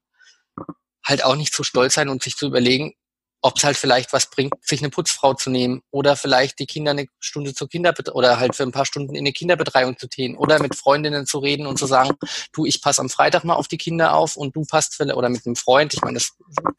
[1.04, 2.94] halt auch nicht zu stolz sein und sich zu überlegen,
[3.42, 6.90] ob es halt vielleicht was bringt, sich eine Putzfrau zu nehmen oder vielleicht die Kinder
[6.90, 10.36] eine Stunde zur Kinderbetreuung oder halt für ein paar Stunden in eine Kinderbetreuung zu gehen
[10.36, 12.16] oder mit Freundinnen zu reden und zu sagen,
[12.52, 15.30] du, ich passe am Freitag mal auf die Kinder auf und du passt für, oder
[15.30, 16.32] mit einem Freund, ich meine, das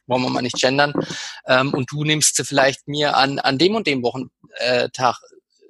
[0.05, 0.93] wollen wir mal nicht gendern,
[1.47, 5.17] ähm, und du nimmst sie vielleicht mir an, an dem und dem Wochentag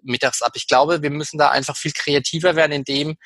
[0.03, 0.53] mittags ab.
[0.55, 3.17] Ich glaube, wir müssen da einfach viel kreativer werden in dem,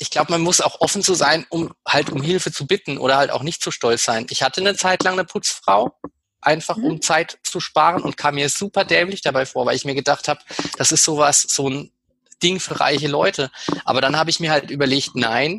[0.00, 3.18] ich glaube, man muss auch offen zu sein, um halt um Hilfe zu bitten oder
[3.18, 4.26] halt auch nicht zu stolz sein.
[4.30, 5.94] Ich hatte eine Zeit lang eine Putzfrau,
[6.40, 6.84] einfach mhm.
[6.84, 10.26] um Zeit zu sparen und kam mir super dämlich dabei vor, weil ich mir gedacht
[10.26, 10.40] habe,
[10.78, 11.92] das ist sowas, so ein
[12.42, 13.50] Ding für reiche Leute.
[13.84, 15.58] Aber dann habe ich mir halt überlegt, nein,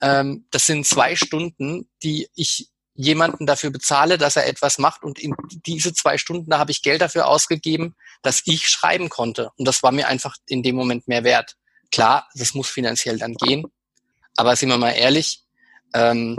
[0.00, 5.20] ähm, das sind zwei Stunden, die ich jemanden dafür bezahle, dass er etwas macht und
[5.20, 9.50] in diese zwei Stunden, da habe ich Geld dafür ausgegeben, dass ich schreiben konnte.
[9.56, 11.54] Und das war mir einfach in dem Moment mehr wert.
[11.92, 13.66] Klar, das muss finanziell dann gehen,
[14.36, 15.42] aber sind wir mal ehrlich,
[15.94, 16.38] ähm,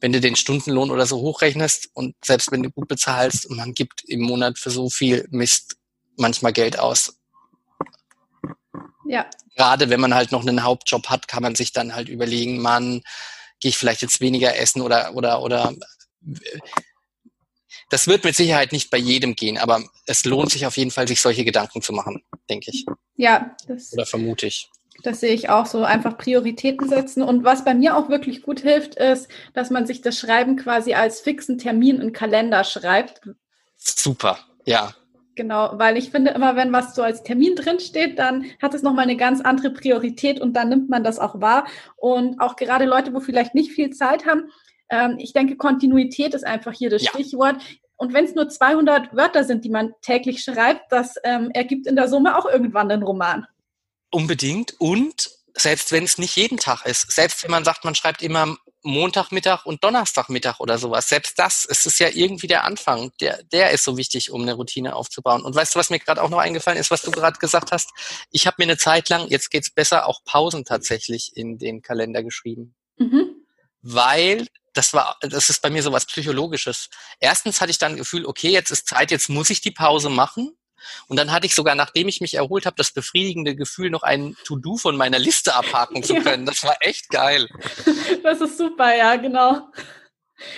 [0.00, 3.74] wenn du den Stundenlohn oder so hochrechnest und selbst wenn du gut bezahlst und man
[3.74, 5.76] gibt im Monat für so viel Mist
[6.16, 7.18] manchmal Geld aus.
[9.06, 9.28] Ja.
[9.56, 13.02] Gerade wenn man halt noch einen Hauptjob hat, kann man sich dann halt überlegen, man,
[13.60, 15.74] gehe ich vielleicht jetzt weniger essen oder, oder, oder,
[17.90, 21.08] das wird mit Sicherheit nicht bei jedem gehen, aber es lohnt sich auf jeden Fall,
[21.08, 22.86] sich solche Gedanken zu machen, denke ich.
[23.16, 23.92] Ja, das.
[23.92, 24.70] Oder vermute ich.
[25.02, 27.22] Das sehe ich auch so, einfach Prioritäten setzen.
[27.22, 30.94] Und was bei mir auch wirklich gut hilft, ist, dass man sich das Schreiben quasi
[30.94, 33.22] als fixen Termin im Kalender schreibt.
[33.76, 34.94] Super, ja.
[35.36, 39.04] Genau, weil ich finde immer, wenn was so als Termin drinsteht, dann hat es nochmal
[39.04, 41.66] eine ganz andere Priorität und dann nimmt man das auch wahr.
[41.96, 44.50] Und auch gerade Leute, wo vielleicht nicht viel Zeit haben,
[44.90, 47.10] ähm, ich denke, Kontinuität ist einfach hier das ja.
[47.12, 47.56] Stichwort.
[47.96, 51.96] Und wenn es nur 200 Wörter sind, die man täglich schreibt, das ähm, ergibt in
[51.96, 53.46] der Summe auch irgendwann einen Roman.
[54.10, 54.74] Unbedingt.
[54.78, 58.56] Und selbst wenn es nicht jeden Tag ist, selbst wenn man sagt, man schreibt immer
[58.82, 63.70] Montagmittag und Donnerstagmittag oder sowas, selbst das, es ist ja irgendwie der Anfang, der, der
[63.70, 65.42] ist so wichtig, um eine Routine aufzubauen.
[65.42, 67.90] Und weißt du, was mir gerade auch noch eingefallen ist, was du gerade gesagt hast?
[68.30, 72.22] Ich habe mir eine Zeit lang, jetzt geht's besser, auch Pausen tatsächlich in den Kalender
[72.22, 72.74] geschrieben.
[72.96, 73.36] Mhm.
[73.82, 76.88] Weil das war, das ist bei mir so was Psychologisches.
[77.18, 80.56] Erstens hatte ich dann Gefühl, okay, jetzt ist Zeit, jetzt muss ich die Pause machen.
[81.08, 84.36] Und dann hatte ich sogar, nachdem ich mich erholt habe, das befriedigende Gefühl, noch ein
[84.44, 86.44] To-Do von meiner Liste abhaken zu können.
[86.44, 86.52] Ja.
[86.52, 87.48] Das war echt geil.
[88.22, 89.68] Das ist super, ja, genau.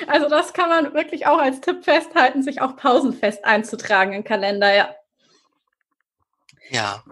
[0.06, 4.72] Also das kann man wirklich auch als Tipp festhalten, sich auch pausenfest einzutragen im Kalender,
[4.74, 4.94] ja.
[6.70, 7.04] Ja.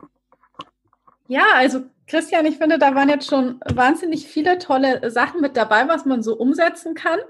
[1.29, 5.87] Ja, also Christian, ich finde, da waren jetzt schon wahnsinnig viele tolle Sachen mit dabei,
[5.87, 7.21] was man so umsetzen kann.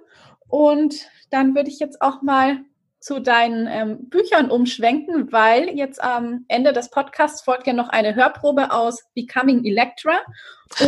[0.49, 2.61] Und dann würde ich jetzt auch mal
[3.01, 8.15] zu deinen ähm, Büchern umschwenken, weil jetzt am Ende des Podcasts folgt ja noch eine
[8.15, 10.21] Hörprobe aus Becoming Electra.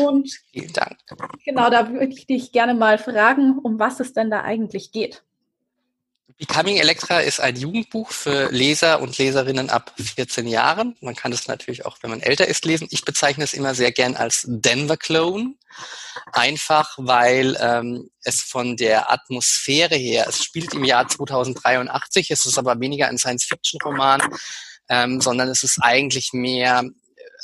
[0.04, 0.98] Und vielen Dank.
[1.44, 5.24] Genau, da würde ich dich gerne mal fragen, um was es denn da eigentlich geht.
[6.42, 10.96] Becoming Electra ist ein Jugendbuch für Leser und Leserinnen ab 14 Jahren.
[11.00, 12.88] Man kann es natürlich auch, wenn man älter ist, lesen.
[12.90, 15.54] Ich bezeichne es immer sehr gern als Denver Clone.
[16.32, 22.58] Einfach, weil ähm, es von der Atmosphäre her, es spielt im Jahr 2083, es ist
[22.58, 24.20] aber weniger ein Science-Fiction-Roman,
[24.88, 26.82] ähm, sondern es ist eigentlich mehr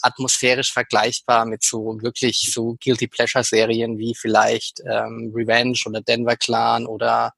[0.03, 6.37] atmosphärisch vergleichbar mit so wirklich so Guilty Pleasure Serien wie vielleicht ähm, Revenge oder Denver
[6.37, 7.33] Clan oder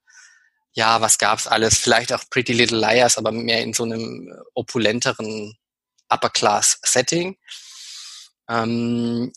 [0.73, 1.79] ja, was gab's alles?
[1.79, 5.57] Vielleicht auch Pretty Little Liars, aber mehr in so einem opulenteren
[6.09, 7.37] Upper-Class-Setting.
[8.49, 9.33] Ähm,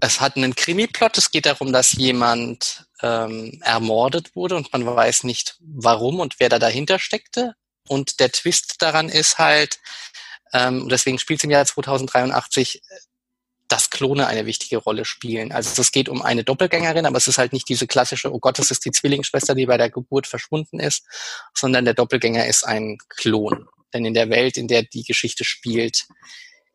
[0.00, 1.18] es hat einen Krimi-Plot.
[1.18, 6.48] Es geht darum, dass jemand ähm, ermordet wurde und man weiß nicht, warum und wer
[6.48, 7.54] da dahinter steckte.
[7.88, 9.78] Und der Twist daran ist halt,
[10.52, 12.82] ähm, deswegen spielt es im Jahr 2083,
[13.68, 15.52] dass Klone eine wichtige Rolle spielen.
[15.52, 18.58] Also es geht um eine Doppelgängerin, aber es ist halt nicht diese klassische, oh Gott,
[18.58, 21.04] das ist die Zwillingsschwester, die bei der Geburt verschwunden ist,
[21.54, 23.66] sondern der Doppelgänger ist ein Klon.
[23.92, 26.06] Denn in der Welt, in der die Geschichte spielt,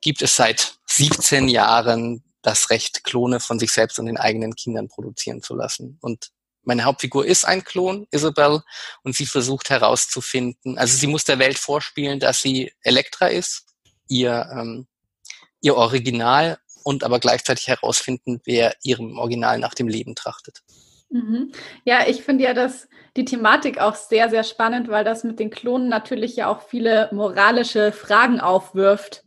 [0.02, 4.88] gibt es seit 17 Jahren das Recht, Klone von sich selbst und den eigenen Kindern
[4.88, 5.98] produzieren zu lassen.
[6.02, 6.32] Und
[6.64, 8.62] meine Hauptfigur ist ein Klon, Isabel,
[9.04, 13.66] und sie versucht herauszufinden, also sie muss der Welt vorspielen, dass sie Elektra ist,
[14.08, 14.88] ihr, ähm,
[15.62, 20.62] ihr Original und aber gleichzeitig herausfinden, wer ihrem Original nach dem Leben trachtet.
[21.10, 21.52] Mhm.
[21.84, 25.50] Ja, ich finde ja das, die Thematik auch sehr, sehr spannend, weil das mit den
[25.50, 29.24] Klonen natürlich ja auch viele moralische Fragen aufwirft.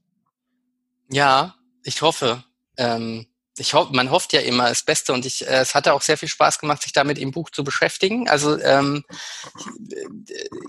[1.10, 2.44] Ja, ich hoffe.
[2.78, 6.02] Ähm, ich hoffe, man hofft ja immer das Beste und ich, äh, es hatte auch
[6.02, 8.28] sehr viel Spaß gemacht, sich damit im Buch zu beschäftigen.
[8.28, 9.04] Also ähm,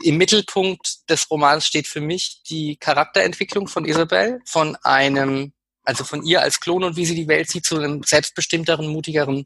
[0.03, 5.53] im Mittelpunkt des Romans steht für mich die Charakterentwicklung von Isabel, von einem
[5.85, 9.45] also von ihr als Klon und wie sie die Welt sieht, zu einem selbstbestimmteren, mutigeren,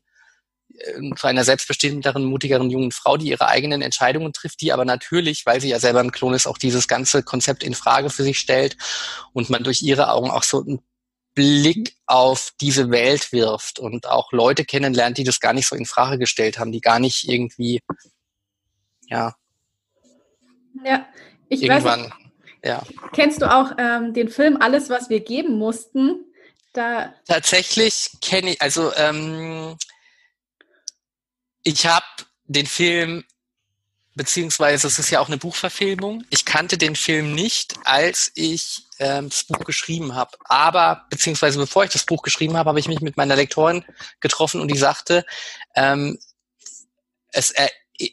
[0.74, 5.46] äh, zu einer selbstbestimmteren, mutigeren jungen Frau, die ihre eigenen Entscheidungen trifft, die aber natürlich,
[5.46, 8.40] weil sie ja selber ein Klon ist, auch dieses ganze Konzept in Frage für sich
[8.40, 8.78] stellt
[9.34, 10.80] und man durch ihre Augen auch so einen
[11.36, 15.86] Blick auf diese Welt wirft und auch Leute kennenlernt, die das gar nicht so in
[15.86, 17.82] Frage gestellt haben, die gar nicht irgendwie,
[19.08, 19.36] ja.
[20.84, 21.06] Ja,
[21.50, 22.12] ich irgendwann, weiß,
[22.64, 22.84] ja.
[23.14, 26.26] Kennst du auch ähm, den Film Alles, was wir geben mussten?
[26.74, 29.78] Da Tatsächlich kenne ich, also ähm,
[31.64, 32.06] ich habe
[32.46, 33.24] den Film,
[34.16, 39.30] beziehungsweise es ist ja auch eine Buchverfilmung, ich kannte den Film nicht, als ich ähm,
[39.30, 40.38] das Buch geschrieben habe.
[40.46, 43.84] Aber, beziehungsweise bevor ich das Buch geschrieben habe, habe ich mich mit meiner Lektorin
[44.20, 45.26] getroffen und die sagte,
[45.76, 46.20] ähm,
[47.32, 47.70] es, er,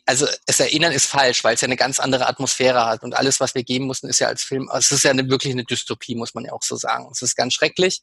[0.07, 3.39] also es erinnern ist falsch, weil es ja eine ganz andere Atmosphäre hat und alles,
[3.39, 6.15] was wir geben mussten, ist ja als Film, es ist ja eine, wirklich eine Dystopie,
[6.15, 7.09] muss man ja auch so sagen.
[7.13, 8.03] Es ist ganz schrecklich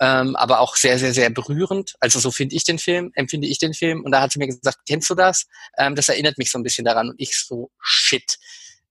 [0.00, 1.94] ähm, aber auch sehr, sehr, sehr berührend.
[2.00, 4.04] Also so finde ich den Film, empfinde ich den Film.
[4.04, 5.46] Und da hat sie mir gesagt, kennst du das?
[5.76, 7.10] Ähm, das erinnert mich so ein bisschen daran.
[7.10, 8.38] Und ich so, shit.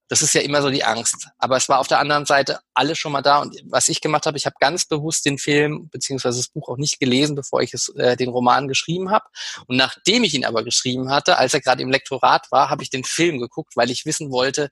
[0.10, 1.28] Das ist ja immer so die Angst.
[1.38, 3.40] Aber es war auf der anderen Seite alles schon mal da.
[3.40, 6.78] Und was ich gemacht habe, ich habe ganz bewusst den Film beziehungsweise das Buch auch
[6.78, 9.26] nicht gelesen, bevor ich es, äh, den Roman geschrieben habe.
[9.68, 12.90] Und nachdem ich ihn aber geschrieben hatte, als er gerade im Lektorat war, habe ich
[12.90, 14.70] den Film geguckt, weil ich wissen wollte,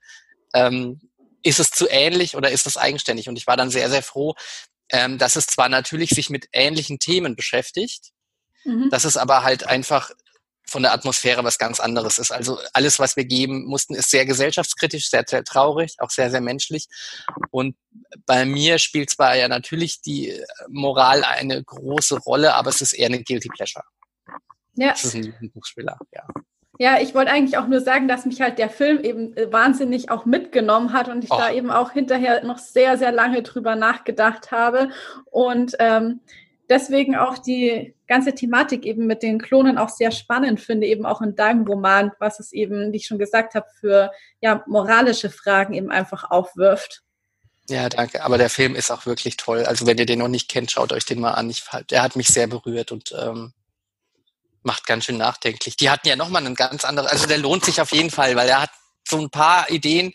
[0.54, 1.02] ähm,
[1.44, 3.28] ist es zu ähnlich oder ist es eigenständig?
[3.28, 4.36] Und ich war dann sehr, sehr froh,
[4.90, 8.12] ähm, dass es zwar natürlich sich mit ähnlichen Themen beschäftigt,
[8.64, 8.90] mhm.
[8.90, 10.12] dass es aber halt einfach
[10.68, 12.32] von der Atmosphäre was ganz anderes ist.
[12.32, 16.42] Also alles, was wir geben mussten, ist sehr gesellschaftskritisch, sehr, sehr traurig, auch sehr, sehr
[16.42, 16.88] menschlich.
[17.52, 17.78] Und
[18.26, 20.34] bei mir spielt zwar ja natürlich die
[20.68, 23.86] Moral eine große Rolle, aber es ist eher eine Guilty Pleasure.
[24.74, 24.94] Ja.
[24.94, 26.26] Es ist ein Buchspieler, ja.
[26.78, 30.10] Ja, ich wollte eigentlich auch nur sagen, dass mich halt der Film eben äh, wahnsinnig
[30.10, 31.38] auch mitgenommen hat und ich oh.
[31.38, 34.90] da eben auch hinterher noch sehr, sehr lange drüber nachgedacht habe
[35.32, 36.22] und ähm,
[36.70, 41.22] deswegen auch die ganze Thematik eben mit den Klonen auch sehr spannend finde, eben auch
[41.22, 44.12] in deinem Roman, was es eben, wie ich schon gesagt habe, für
[44.42, 47.04] ja moralische Fragen eben einfach aufwirft.
[47.68, 48.24] Ja, danke.
[48.24, 49.66] Aber der Film ist auch wirklich toll.
[49.66, 51.50] Also wenn ihr den noch nicht kennt, schaut euch den mal an.
[51.50, 53.54] Ich, der hat mich sehr berührt und ähm,
[54.66, 55.78] macht ganz schön nachdenklich.
[55.78, 58.50] Die hatten ja nochmal einen ganz anderen, also der lohnt sich auf jeden Fall, weil
[58.50, 58.72] er hat
[59.08, 60.14] so ein paar Ideen,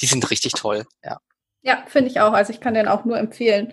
[0.00, 1.18] die sind richtig toll, ja.
[1.62, 2.32] Ja, finde ich auch.
[2.32, 3.72] Also ich kann den auch nur empfehlen.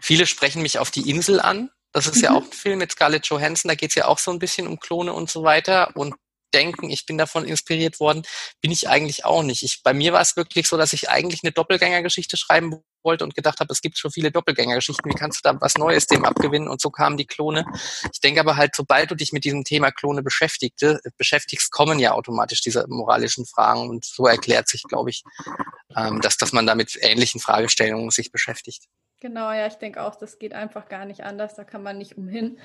[0.00, 1.70] Viele sprechen mich auf die Insel an.
[1.92, 2.22] Das ist mhm.
[2.22, 3.68] ja auch ein Film mit Scarlett Johansson.
[3.68, 5.94] Da geht es ja auch so ein bisschen um Klone und so weiter.
[5.94, 6.14] Und
[6.54, 8.22] denken, ich bin davon inspiriert worden,
[8.60, 9.62] bin ich eigentlich auch nicht.
[9.62, 13.34] Ich, bei mir war es wirklich so, dass ich eigentlich eine Doppelgängergeschichte schreiben wollte und
[13.34, 16.68] gedacht habe, es gibt schon viele Doppelgängergeschichten, wie kannst du da was Neues dem abgewinnen?
[16.68, 17.64] Und so kamen die Klone.
[18.12, 22.12] Ich denke aber halt, sobald du dich mit diesem Thema Klone beschäftigte, beschäftigst, kommen ja
[22.12, 25.24] automatisch diese moralischen Fragen und so erklärt sich, glaube ich,
[25.96, 28.86] ähm, dass, dass man da mit ähnlichen Fragestellungen sich beschäftigt.
[29.20, 32.18] Genau, ja, ich denke auch, das geht einfach gar nicht anders, da kann man nicht
[32.18, 32.58] umhin.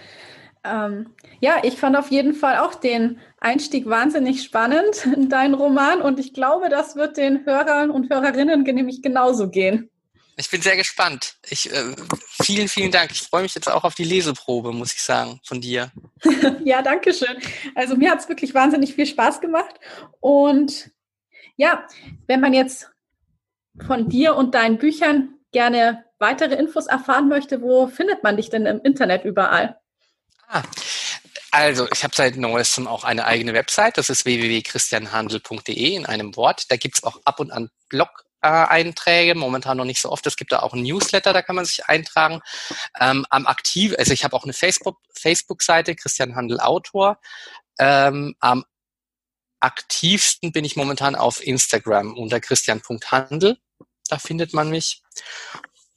[0.67, 6.01] Ähm, ja, ich fand auf jeden Fall auch den Einstieg wahnsinnig spannend in deinen Roman
[6.01, 9.89] und ich glaube, das wird den Hörern und Hörerinnen nämlich genauso gehen.
[10.39, 11.35] Ich bin sehr gespannt.
[11.49, 11.95] Ich, äh,
[12.43, 13.11] vielen, vielen Dank.
[13.11, 15.91] Ich freue mich jetzt auch auf die Leseprobe, muss ich sagen, von dir.
[16.63, 17.37] ja, danke schön.
[17.73, 19.79] Also mir hat es wirklich wahnsinnig viel Spaß gemacht.
[20.19, 20.91] Und
[21.55, 21.87] ja,
[22.27, 22.91] wenn man jetzt
[23.87, 28.67] von dir und deinen Büchern gerne weitere Infos erfahren möchte, wo findet man dich denn
[28.67, 29.79] im Internet überall?
[30.47, 30.63] Ah,
[31.51, 36.65] also, ich habe seit neuestem auch eine eigene Website, das ist www.christianhandel.de in einem Wort.
[36.69, 40.25] Da gibt's auch ab und an Blog-Einträge, momentan noch nicht so oft.
[40.25, 42.41] Es gibt da auch ein Newsletter, da kann man sich eintragen.
[42.99, 47.19] Ähm, am aktiv, also ich habe auch eine Facebook, Facebook-Seite, Christian Handel Autor.
[47.77, 48.63] Ähm, am
[49.59, 53.57] aktivsten bin ich momentan auf Instagram unter christian.handel.
[54.07, 55.01] Da findet man mich.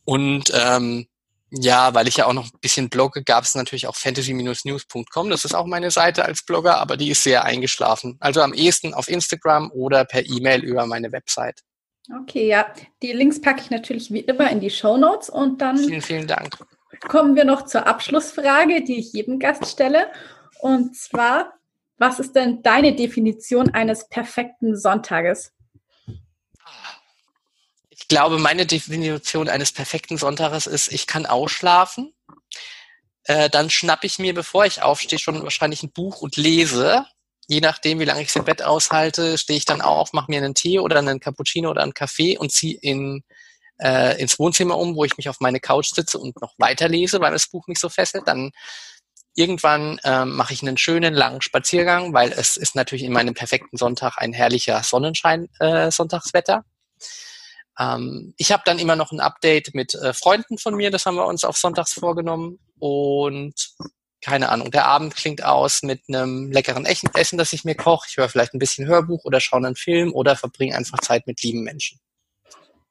[0.04, 1.06] Und ähm,
[1.50, 5.30] ja, weil ich ja auch noch ein bisschen blogge, gab es natürlich auch fantasy-news.com.
[5.30, 8.16] Das ist auch meine Seite als Blogger, aber die ist sehr eingeschlafen.
[8.20, 11.60] Also am ehesten auf Instagram oder per E-Mail über meine Website.
[12.22, 12.72] Okay, ja.
[13.02, 15.76] Die Links packe ich natürlich wie immer in die Show Notes und dann.
[15.76, 16.56] Vielen, vielen Dank.
[17.08, 20.10] Kommen wir noch zur Abschlussfrage, die ich jedem Gast stelle.
[20.60, 21.54] Und zwar,
[21.98, 25.52] was ist denn deine Definition eines perfekten Sonntages?
[28.08, 32.12] Glaube, meine Definition eines perfekten Sonntages ist, ich kann ausschlafen.
[33.24, 37.04] Äh, dann schnappe ich mir, bevor ich aufstehe, schon wahrscheinlich ein Buch und lese.
[37.48, 40.54] Je nachdem, wie lange ich im Bett aushalte, stehe ich dann auf, mache mir einen
[40.54, 43.22] Tee oder einen Cappuccino oder einen Kaffee und ziehe in,
[43.78, 47.32] äh, ins Wohnzimmer um, wo ich mich auf meine Couch sitze und noch weiterlese, weil
[47.32, 48.26] das Buch mich so fesselt.
[48.26, 48.52] Dann
[49.34, 53.76] irgendwann äh, mache ich einen schönen langen Spaziergang, weil es ist natürlich in meinem perfekten
[53.76, 56.64] Sonntag ein herrlicher Sonnenschein äh, Sonntagswetter.
[57.78, 61.16] Ähm, ich habe dann immer noch ein Update mit äh, Freunden von mir, das haben
[61.16, 62.58] wir uns auf Sonntags vorgenommen.
[62.78, 63.54] Und
[64.22, 68.06] keine Ahnung, der Abend klingt aus mit einem leckeren Essen, das ich mir koche.
[68.10, 71.42] Ich höre vielleicht ein bisschen Hörbuch oder schaue einen Film oder verbringe einfach Zeit mit
[71.42, 71.98] lieben Menschen.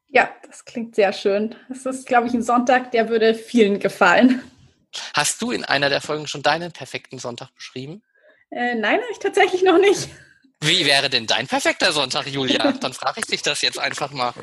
[0.07, 1.55] Ja, das klingt sehr schön.
[1.69, 4.41] Das ist, glaube ich, ein Sonntag, der würde vielen gefallen.
[5.13, 8.01] Hast du in einer der Folgen schon deinen perfekten Sonntag beschrieben?
[8.49, 10.09] Äh, nein, habe ich tatsächlich noch nicht.
[10.61, 12.71] Wie wäre denn dein perfekter Sonntag, Julia?
[12.81, 14.33] Dann frage ich dich das jetzt einfach mal.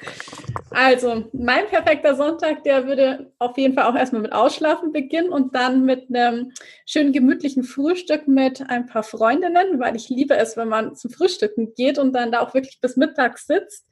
[0.70, 5.54] Also, mein perfekter Sonntag, der würde auf jeden Fall auch erstmal mit Ausschlafen beginnen und
[5.54, 6.52] dann mit einem
[6.84, 11.72] schönen gemütlichen Frühstück mit ein paar Freundinnen, weil ich liebe es, wenn man zum Frühstücken
[11.74, 13.86] geht und dann da auch wirklich bis Mittag sitzt.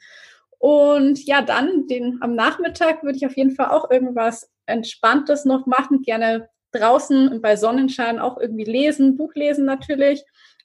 [0.58, 5.66] Und ja, dann den, am Nachmittag würde ich auf jeden Fall auch irgendwas Entspanntes noch
[5.66, 10.24] machen, gerne draußen bei Sonnenschein auch irgendwie lesen, Buch lesen natürlich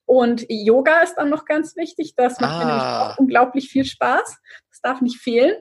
[0.10, 2.16] und Yoga ist dann noch ganz wichtig.
[2.16, 2.58] Das macht ah.
[2.58, 3.12] mir nämlich ah.
[3.12, 4.40] auch unglaublich viel Spaß.
[4.72, 5.54] Das darf nicht fehlen.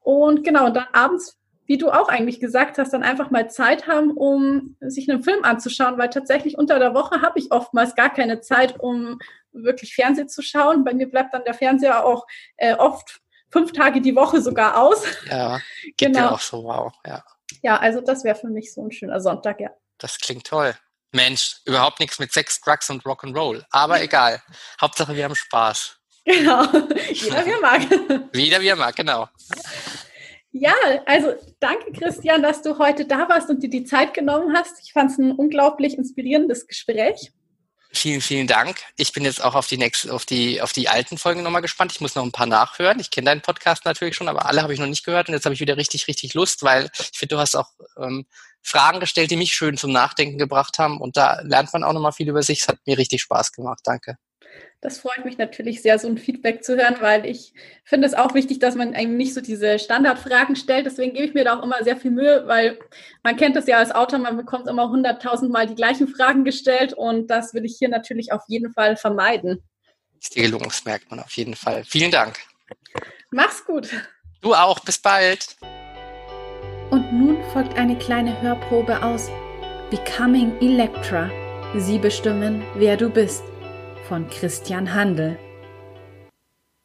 [0.00, 3.86] Und genau, und dann abends, wie du auch eigentlich gesagt hast, dann einfach mal Zeit
[3.86, 8.12] haben, um sich einen Film anzuschauen, weil tatsächlich unter der Woche habe ich oftmals gar
[8.12, 9.20] keine Zeit, um
[9.52, 10.82] wirklich Fernsehen zu schauen.
[10.82, 12.26] Bei mir bleibt dann der Fernseher auch
[12.56, 13.20] äh, oft
[13.52, 15.04] fünf Tage die Woche sogar aus.
[15.30, 15.60] Ja,
[15.96, 16.18] genau.
[16.18, 17.22] Ja auch so, wow, ja.
[17.62, 19.70] Ja, also das wäre für mich so ein schöner Sonntag, ja.
[19.98, 20.74] Das klingt toll.
[21.14, 23.64] Mensch, überhaupt nichts mit Sex, Drugs und Rock'n'Roll.
[23.70, 24.42] Aber egal.
[24.80, 25.96] Hauptsache, wir haben Spaß.
[26.24, 26.64] Genau.
[27.12, 27.82] Jeder wie er mag.
[28.34, 29.28] Jeder wie er mag, genau.
[30.52, 30.74] Ja,
[31.06, 34.80] also danke Christian, dass du heute da warst und dir die Zeit genommen hast.
[34.84, 37.32] Ich fand es ein unglaublich inspirierendes Gespräch.
[37.96, 38.80] Vielen, vielen Dank.
[38.96, 41.92] Ich bin jetzt auch auf die nächste, auf die, auf die alten Folgen nochmal gespannt.
[41.92, 42.98] Ich muss noch ein paar nachhören.
[42.98, 45.44] Ich kenne deinen Podcast natürlich schon, aber alle habe ich noch nicht gehört und jetzt
[45.44, 48.26] habe ich wieder richtig, richtig Lust, weil ich finde, du hast auch ähm,
[48.62, 51.00] Fragen gestellt, die mich schön zum Nachdenken gebracht haben.
[51.00, 52.62] Und da lernt man auch nochmal viel über sich.
[52.62, 53.80] Es hat mir richtig Spaß gemacht.
[53.84, 54.16] Danke.
[54.84, 58.34] Das freut mich natürlich sehr, so ein Feedback zu hören, weil ich finde es auch
[58.34, 60.84] wichtig, dass man einem nicht so diese Standardfragen stellt.
[60.84, 62.78] Deswegen gebe ich mir da auch immer sehr viel Mühe, weil
[63.22, 66.92] man kennt das ja als Autor, man bekommt immer hunderttausend Mal die gleichen Fragen gestellt
[66.92, 69.62] und das will ich hier natürlich auf jeden Fall vermeiden.
[70.20, 71.82] Ist dir gelungen, das merkt man auf jeden Fall.
[71.84, 72.38] Vielen Dank.
[73.30, 73.88] Mach's gut.
[74.42, 74.80] Du auch.
[74.80, 75.56] Bis bald.
[76.90, 79.30] Und nun folgt eine kleine Hörprobe aus
[79.88, 81.30] Becoming Electra.
[81.74, 83.42] Sie bestimmen, wer du bist
[84.08, 85.38] von Christian Handel.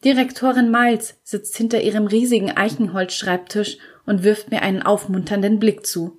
[0.06, 6.18] Direktorin Miles sitzt hinter ihrem riesigen Eichenholzschreibtisch und wirft mir einen aufmunternden Blick zu.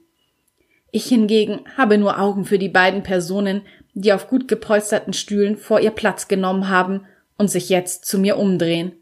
[0.92, 3.62] Ich hingegen habe nur Augen für die beiden Personen,
[3.94, 7.06] die auf gut gepolsterten Stühlen vor ihr Platz genommen haben
[7.38, 8.92] und sich jetzt zu mir umdrehen.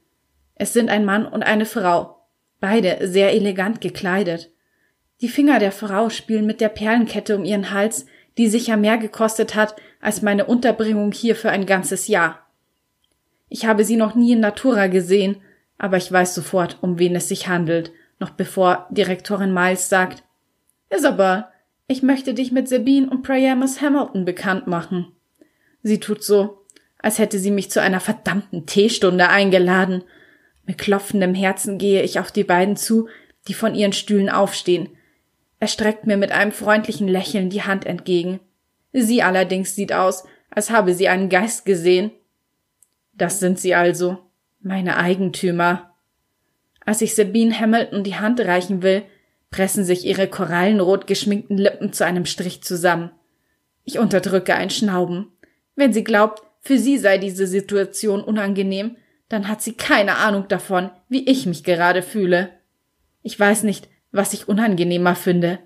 [0.55, 2.26] Es sind ein Mann und eine Frau,
[2.61, 4.53] beide sehr elegant gekleidet.
[5.20, 9.57] Die Finger der Frau spielen mit der Perlenkette um ihren Hals, die sicher mehr gekostet
[9.57, 12.46] hat als meine Unterbringung hier für ein ganzes Jahr.
[13.49, 15.36] Ich habe sie noch nie in Natura gesehen,
[15.78, 20.22] aber ich weiß sofort, um wen es sich handelt, noch bevor Direktorin Miles sagt,
[20.90, 21.46] Isabel,
[21.86, 25.12] ich möchte dich mit Sabine und Priamus Hamilton bekannt machen.
[25.82, 26.64] Sie tut so,
[26.99, 30.05] als hätte sie mich zu einer verdammten Teestunde eingeladen.
[30.66, 33.09] Mit klopfendem Herzen gehe ich auf die beiden zu,
[33.46, 34.90] die von ihren Stühlen aufstehen.
[35.61, 38.40] Er streckt mir mit einem freundlichen Lächeln die Hand entgegen.
[39.03, 42.11] Sie allerdings sieht aus, als habe sie einen Geist gesehen.
[43.12, 44.18] Das sind sie also,
[44.61, 45.94] meine Eigentümer.
[46.84, 49.03] Als ich Sabine Hamilton die Hand reichen will,
[49.51, 53.11] pressen sich ihre korallenrot geschminkten Lippen zu einem Strich zusammen.
[53.84, 55.32] Ich unterdrücke ein Schnauben.
[55.74, 58.96] Wenn sie glaubt, für sie sei diese Situation unangenehm,
[59.28, 62.51] dann hat sie keine Ahnung davon, wie ich mich gerade fühle.
[63.22, 65.59] Ich weiß nicht, was ich unangenehmer finde.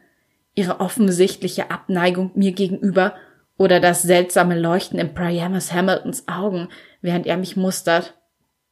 [0.54, 3.14] Ihre offensichtliche Abneigung mir gegenüber
[3.56, 6.68] oder das seltsame Leuchten in Priamus Hamiltons Augen,
[7.00, 8.14] während er mich mustert.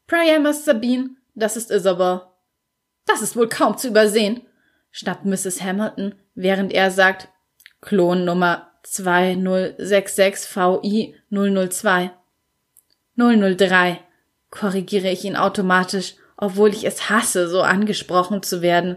[0.07, 2.22] Priamus Sabine, das ist Isabel.
[3.07, 4.43] Das ist wohl kaum zu übersehen
[4.91, 5.62] schnappt Mrs.
[5.62, 7.28] Hamilton, während er sagt,
[7.81, 12.11] Klon Nummer 2066 VI 002.
[13.16, 14.01] 003,
[14.51, 18.97] korrigiere ich ihn automatisch, obwohl ich es hasse, so angesprochen zu werden.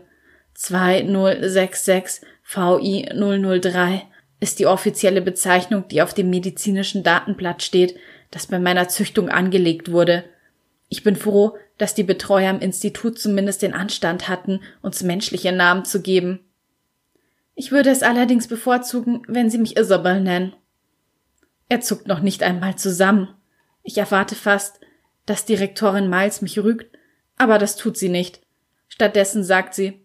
[0.56, 4.04] 2066 VI 003
[4.40, 7.96] ist die offizielle Bezeichnung, die auf dem medizinischen Datenblatt steht,
[8.32, 10.26] das bei meiner Züchtung angelegt wurde.
[10.90, 15.86] Ich bin froh, dass die Betreuer im Institut zumindest den Anstand hatten, uns menschliche Namen
[15.86, 16.40] zu geben.
[17.56, 20.54] Ich würde es allerdings bevorzugen, wenn Sie mich Isabel nennen.
[21.70, 23.30] Er zuckt noch nicht einmal zusammen.
[23.84, 24.80] Ich erwarte fast,
[25.26, 26.98] dass Direktorin Miles mich rügt,
[27.38, 28.42] aber das tut sie nicht.
[28.88, 30.03] Stattdessen sagt sie,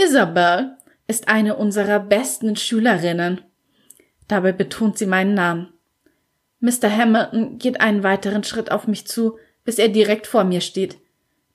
[0.00, 0.76] Isabel
[1.08, 3.40] ist eine unserer besten Schülerinnen.
[4.28, 5.72] Dabei betont sie meinen Namen.
[6.60, 6.88] Mr.
[6.88, 10.98] Hamilton geht einen weiteren Schritt auf mich zu, bis er direkt vor mir steht.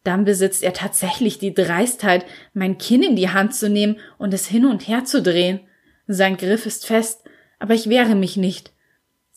[0.03, 4.45] Dann besitzt er tatsächlich die Dreistheit, mein Kinn in die Hand zu nehmen und es
[4.45, 5.61] hin und her zu drehen.
[6.07, 7.23] Sein Griff ist fest,
[7.59, 8.73] aber ich wehre mich nicht.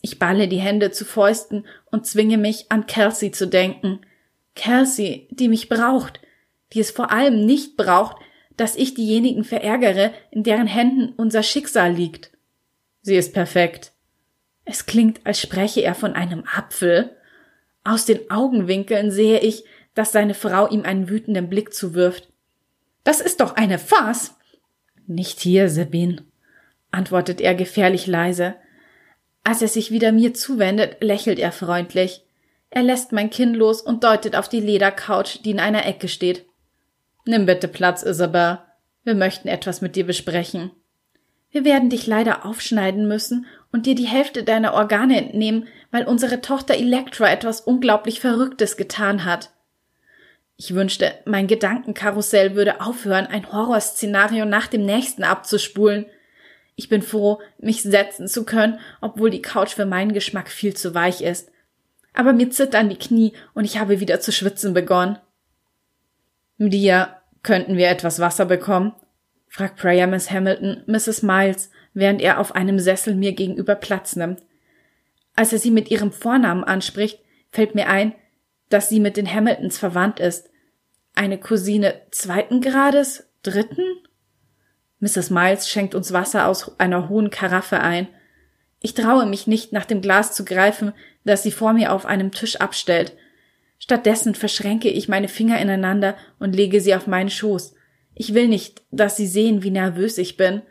[0.03, 4.01] Ich balle die Hände zu Fäusten und zwinge mich, an Kelsey zu denken.
[4.57, 6.21] Kelsey, die mich braucht,
[6.73, 8.17] die es vor allem nicht braucht,
[8.57, 12.31] dass ich diejenigen verärgere, in deren Händen unser Schicksal liegt.
[13.03, 13.93] Sie ist perfekt.
[14.65, 17.17] Es klingt, als spreche er von einem Apfel.
[17.85, 22.29] Aus den Augenwinkeln sehe ich, dass seine Frau ihm einen wütenden Blick zuwirft.
[23.05, 24.35] Das ist doch eine Farce.
[25.07, 26.25] Nicht hier, Sabine,
[26.91, 28.57] antwortet er gefährlich leise.
[29.45, 32.25] Als er sich wieder mir zuwendet, lächelt er freundlich.
[32.71, 36.45] Er lässt mein Kinn los und deutet auf die Ledercouch, die in einer Ecke steht.
[37.29, 38.61] Nimm bitte Platz, Isabel.
[39.03, 40.71] Wir möchten etwas mit dir besprechen.
[41.51, 46.41] Wir werden dich leider aufschneiden müssen und dir die Hälfte deiner Organe entnehmen, weil unsere
[46.41, 49.51] Tochter Elektra etwas unglaublich Verrücktes getan hat.
[50.57, 56.07] Ich wünschte, mein Gedankenkarussell würde aufhören, ein Horrorszenario nach dem nächsten abzuspulen.
[56.77, 60.95] Ich bin froh, mich setzen zu können, obwohl die Couch für meinen Geschmack viel zu
[60.95, 61.51] weich ist.
[62.15, 65.19] Aber mir zittern die Knie und ich habe wieder zu schwitzen begonnen.
[66.59, 68.93] Dia, könnten wir etwas Wasser bekommen?
[69.49, 71.23] fragt Priamus Hamilton Mrs.
[71.23, 74.43] Miles, während er auf einem Sessel mir gegenüber Platz nimmt.
[75.35, 78.15] Als er sie mit ihrem Vornamen anspricht, fällt mir ein,
[78.69, 80.51] dass sie mit den Hamiltons verwandt ist.
[81.15, 83.85] Eine Cousine zweiten Grades, dritten?
[85.01, 85.31] Mrs.
[85.31, 88.09] Miles schenkt uns Wasser aus einer hohen Karaffe ein.
[88.81, 90.93] Ich traue mich nicht, nach dem Glas zu greifen,
[91.25, 93.17] das sie vor mir auf einem Tisch abstellt.
[93.79, 97.75] Stattdessen verschränke ich meine Finger ineinander und lege sie auf meinen Schoß.
[98.15, 100.63] Ich will nicht, dass sie sehen, wie nervös ich bin.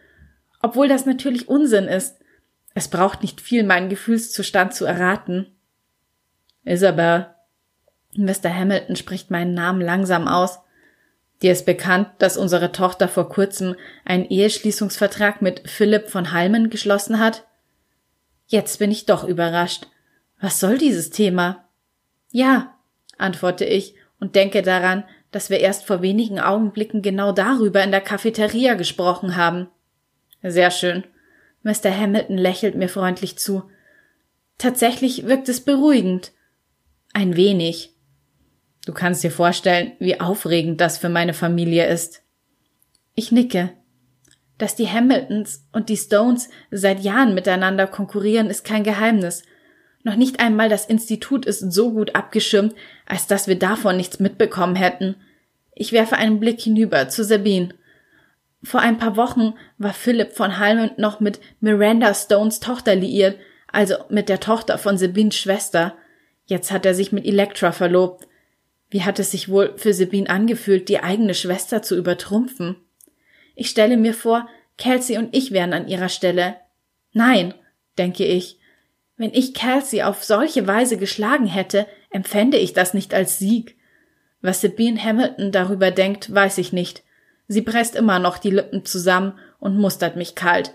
[0.61, 2.17] Obwohl das natürlich Unsinn ist.
[2.73, 5.47] Es braucht nicht viel, meinen Gefühlszustand zu erraten.
[6.63, 7.27] Isabel.
[8.17, 8.53] Mr.
[8.53, 10.59] Hamilton spricht meinen Namen langsam aus.
[11.41, 13.75] Dir ist bekannt, dass unsere Tochter vor kurzem
[14.05, 17.45] einen Eheschließungsvertrag mit Philipp von Halmen geschlossen hat?
[18.47, 19.87] Jetzt bin ich doch überrascht.
[20.39, 21.67] Was soll dieses Thema?
[22.31, 22.74] Ja,
[23.18, 28.01] antworte ich und denke daran, dass wir erst vor wenigen Augenblicken genau darüber in der
[28.01, 29.68] Cafeteria gesprochen haben.
[30.41, 31.03] Sehr schön.
[31.63, 31.95] Mr.
[31.95, 33.63] Hamilton lächelt mir freundlich zu.
[34.57, 36.32] Tatsächlich wirkt es beruhigend.
[37.13, 37.93] Ein wenig.
[38.86, 42.22] Du kannst dir vorstellen, wie aufregend das für meine Familie ist.
[43.16, 43.72] Ich nicke.
[44.57, 49.43] Dass die Hamiltons und die Stones seit Jahren miteinander konkurrieren, ist kein Geheimnis.
[50.05, 52.75] Noch nicht einmal das Institut ist so gut abgeschirmt,
[53.07, 55.15] als dass wir davon nichts mitbekommen hätten.
[55.73, 57.69] Ich werfe einen Blick hinüber zu Sabine.
[58.61, 63.39] Vor ein paar Wochen war Philip von Halmond noch mit Miranda Stones Tochter liiert,
[63.71, 65.95] also mit der Tochter von Sabines Schwester.
[66.45, 68.27] Jetzt hat er sich mit Elektra verlobt.
[68.91, 72.75] Wie hat es sich wohl für Sabine angefühlt, die eigene Schwester zu übertrumpfen?
[73.55, 74.47] Ich stelle mir vor,
[74.77, 76.57] Kelsey und ich wären an ihrer Stelle.
[77.11, 77.55] Nein,
[77.97, 78.59] denke ich.
[79.18, 83.78] Wenn ich Kelsey auf solche Weise geschlagen hätte, empfände ich das nicht als Sieg.
[84.41, 87.03] Was Sabine Hamilton darüber denkt, weiß ich nicht.
[87.47, 90.74] Sie presst immer noch die Lippen zusammen und mustert mich kalt.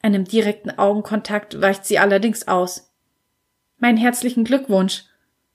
[0.00, 2.92] Einem direkten Augenkontakt weicht sie allerdings aus.
[3.78, 5.04] Mein herzlichen Glückwunsch,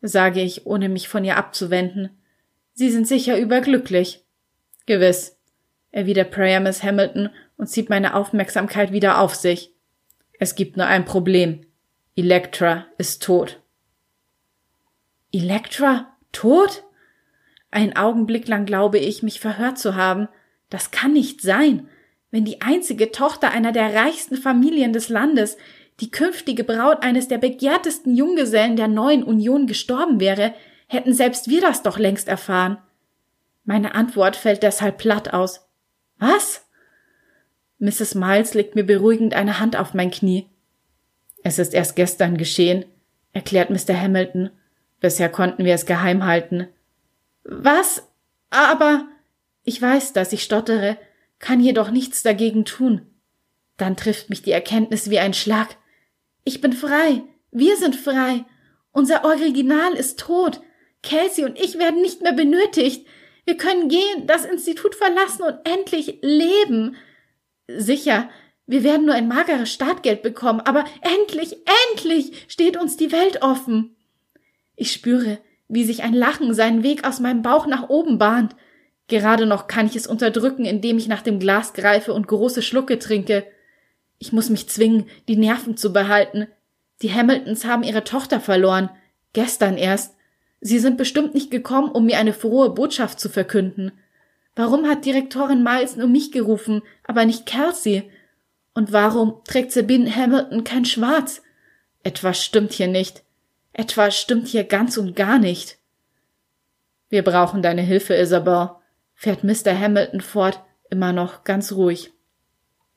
[0.02, 2.10] sage ich, ohne mich von ihr abzuwenden.
[2.74, 4.24] Sie sind sicher überglücklich.
[4.86, 5.38] Gewiss,
[5.92, 9.74] erwidert Priamus Hamilton und zieht meine Aufmerksamkeit wieder auf sich.
[10.40, 11.66] Es gibt nur ein Problem.
[12.16, 13.60] Elektra ist tot.
[15.32, 16.16] Elektra?
[16.32, 16.84] Tot?
[17.72, 20.28] Ein Augenblick lang glaube ich, mich verhört zu haben.
[20.70, 21.90] Das kann nicht sein.
[22.30, 25.58] Wenn die einzige Tochter einer der reichsten Familien des Landes,
[26.00, 30.54] die künftige Braut eines der begehrtesten Junggesellen der neuen Union gestorben wäre,
[30.88, 32.78] hätten selbst wir das doch längst erfahren.
[33.64, 35.68] Meine Antwort fällt deshalb platt aus.
[36.20, 36.68] Was?
[37.80, 38.14] Mrs.
[38.14, 40.48] Miles legt mir beruhigend eine Hand auf mein Knie.
[41.44, 42.86] Es ist erst gestern geschehen,
[43.34, 44.00] erklärt Mr.
[44.00, 44.50] Hamilton.
[45.00, 46.68] Bisher konnten wir es geheim halten.
[47.44, 48.08] Was?
[48.50, 49.08] Aber
[49.64, 50.98] ich weiß, dass ich stottere,
[51.40, 53.06] kann jedoch nichts dagegen tun.
[53.78, 55.76] Dann trifft mich die Erkenntnis wie ein Schlag.
[56.46, 57.24] Ich bin frei.
[57.52, 58.46] Wir sind frei.
[58.92, 60.62] Unser Original ist tot.
[61.02, 63.06] Kelsey und ich werden nicht mehr benötigt.
[63.46, 66.96] Wir können gehen, das Institut verlassen und endlich leben.
[67.68, 68.30] Sicher,
[68.66, 71.58] wir werden nur ein mageres Startgeld bekommen, aber endlich,
[71.92, 73.96] endlich steht uns die Welt offen.
[74.76, 78.56] Ich spüre, wie sich ein Lachen seinen Weg aus meinem Bauch nach oben bahnt.
[79.08, 83.00] Gerade noch kann ich es unterdrücken, indem ich nach dem Glas greife und große Schlucke
[83.00, 83.46] trinke.
[84.18, 86.48] Ich muss mich zwingen, die Nerven zu behalten.
[87.02, 88.90] Die Hamiltons haben ihre Tochter verloren.
[89.34, 90.16] Gestern erst.
[90.62, 93.92] Sie sind bestimmt nicht gekommen, um mir eine frohe Botschaft zu verkünden.
[94.56, 98.10] Warum hat Direktorin Miles nur mich gerufen, aber nicht Kelsey?
[98.74, 101.42] Und warum trägt Sabine Hamilton kein Schwarz?
[102.04, 103.24] Etwas stimmt hier nicht.
[103.72, 105.78] Etwas stimmt hier ganz und gar nicht.
[107.10, 108.72] Wir brauchen deine Hilfe, Isabel,
[109.14, 109.78] fährt Mr.
[109.78, 110.60] Hamilton fort,
[110.90, 112.12] immer noch ganz ruhig.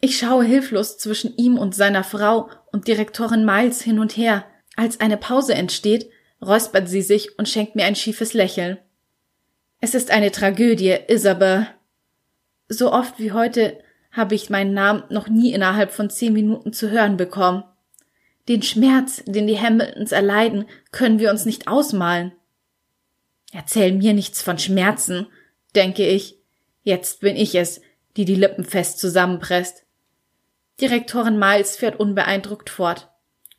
[0.01, 4.45] Ich schaue hilflos zwischen ihm und seiner Frau und Direktorin Miles hin und her.
[4.77, 6.11] Als eine Pause entsteht,
[6.43, 8.79] räuspert sie sich und schenkt mir ein schiefes Lächeln.
[9.81, 11.66] Es ist eine Tragödie, Isabel.
[12.68, 13.79] So oft wie heute
[14.17, 17.64] habe ich meinen Namen noch nie innerhalb von zehn Minuten zu hören bekommen.
[18.49, 22.33] Den Schmerz, den die Hamiltons erleiden, können wir uns nicht ausmalen.
[23.53, 25.27] Erzähl mir nichts von Schmerzen,
[25.75, 26.39] denke ich.
[26.83, 27.81] Jetzt bin ich es,
[28.17, 29.85] die die Lippen fest zusammenpresst.
[30.81, 33.09] Direktorin Miles fährt unbeeindruckt fort.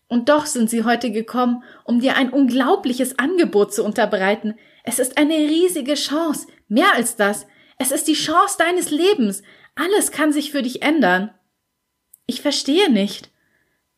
[0.08, 4.56] Und doch sind sie heute gekommen, um dir ein unglaubliches Angebot zu unterbreiten.
[4.84, 6.48] Es ist eine riesige Chance.
[6.70, 7.46] Mehr als das.
[7.78, 9.44] Es ist die Chance deines Lebens.
[9.78, 11.30] Alles kann sich für dich ändern.
[12.26, 13.30] Ich verstehe nicht.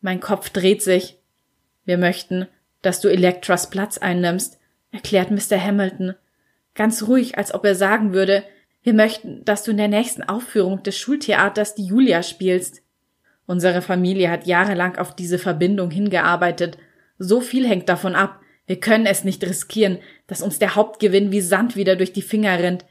[0.01, 1.17] Mein Kopf dreht sich.
[1.86, 2.47] Wir möchten,
[2.82, 4.59] dass du Elektras Platz einnimmst,
[4.91, 5.59] erklärt Mr.
[5.59, 6.15] Hamilton.
[6.75, 8.43] Ganz ruhig, als ob er sagen würde,
[8.84, 12.82] wir möchten, dass du in der nächsten Aufführung des Schultheaters die Julia spielst.
[13.45, 16.77] Unsere Familie hat jahrelang auf diese Verbindung hingearbeitet.
[17.17, 18.41] So viel hängt davon ab.
[18.67, 22.59] Wir können es nicht riskieren, dass uns der Hauptgewinn wie Sand wieder durch die Finger
[22.59, 22.86] rinnt.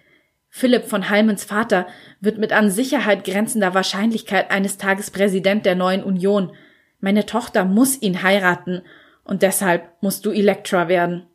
[0.58, 1.86] Philipp von Halmens Vater
[2.20, 6.50] wird mit an Sicherheit grenzender Wahrscheinlichkeit eines Tages Präsident der neuen Union.
[6.98, 8.82] Meine Tochter muss ihn heiraten,
[9.22, 11.26] und deshalb musst du Elektra werden.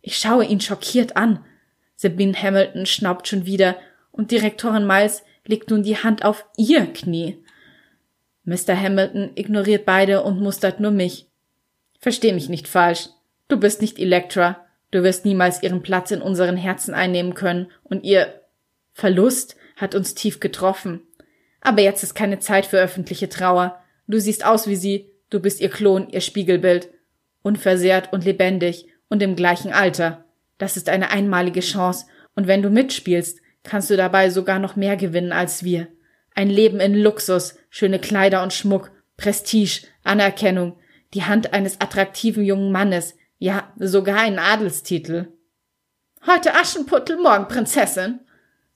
[0.00, 1.44] Ich schaue ihn schockiert an.
[1.94, 3.76] Sabine Hamilton schnaubt schon wieder,
[4.12, 7.44] und Direktorin Miles legt nun die Hand auf ihr Knie.
[8.44, 8.74] Mr.
[8.74, 11.26] Hamilton ignoriert beide und mustert nur mich.
[12.00, 13.10] Versteh mich nicht falsch.
[13.48, 14.64] Du bist nicht Elektra.
[14.90, 18.37] Du wirst niemals ihren Platz in unseren Herzen einnehmen können und ihr
[18.98, 21.02] Verlust hat uns tief getroffen.
[21.60, 23.78] Aber jetzt ist keine Zeit für öffentliche Trauer.
[24.08, 26.88] Du siehst aus wie sie, du bist ihr Klon, ihr Spiegelbild.
[27.42, 30.24] Unversehrt und lebendig und im gleichen Alter.
[30.58, 34.96] Das ist eine einmalige Chance, und wenn du mitspielst, kannst du dabei sogar noch mehr
[34.96, 35.86] gewinnen als wir.
[36.34, 40.76] Ein Leben in Luxus, schöne Kleider und Schmuck, Prestige, Anerkennung,
[41.14, 45.28] die Hand eines attraktiven jungen Mannes, ja sogar ein Adelstitel.
[46.26, 48.20] Heute Aschenputtel, morgen Prinzessin.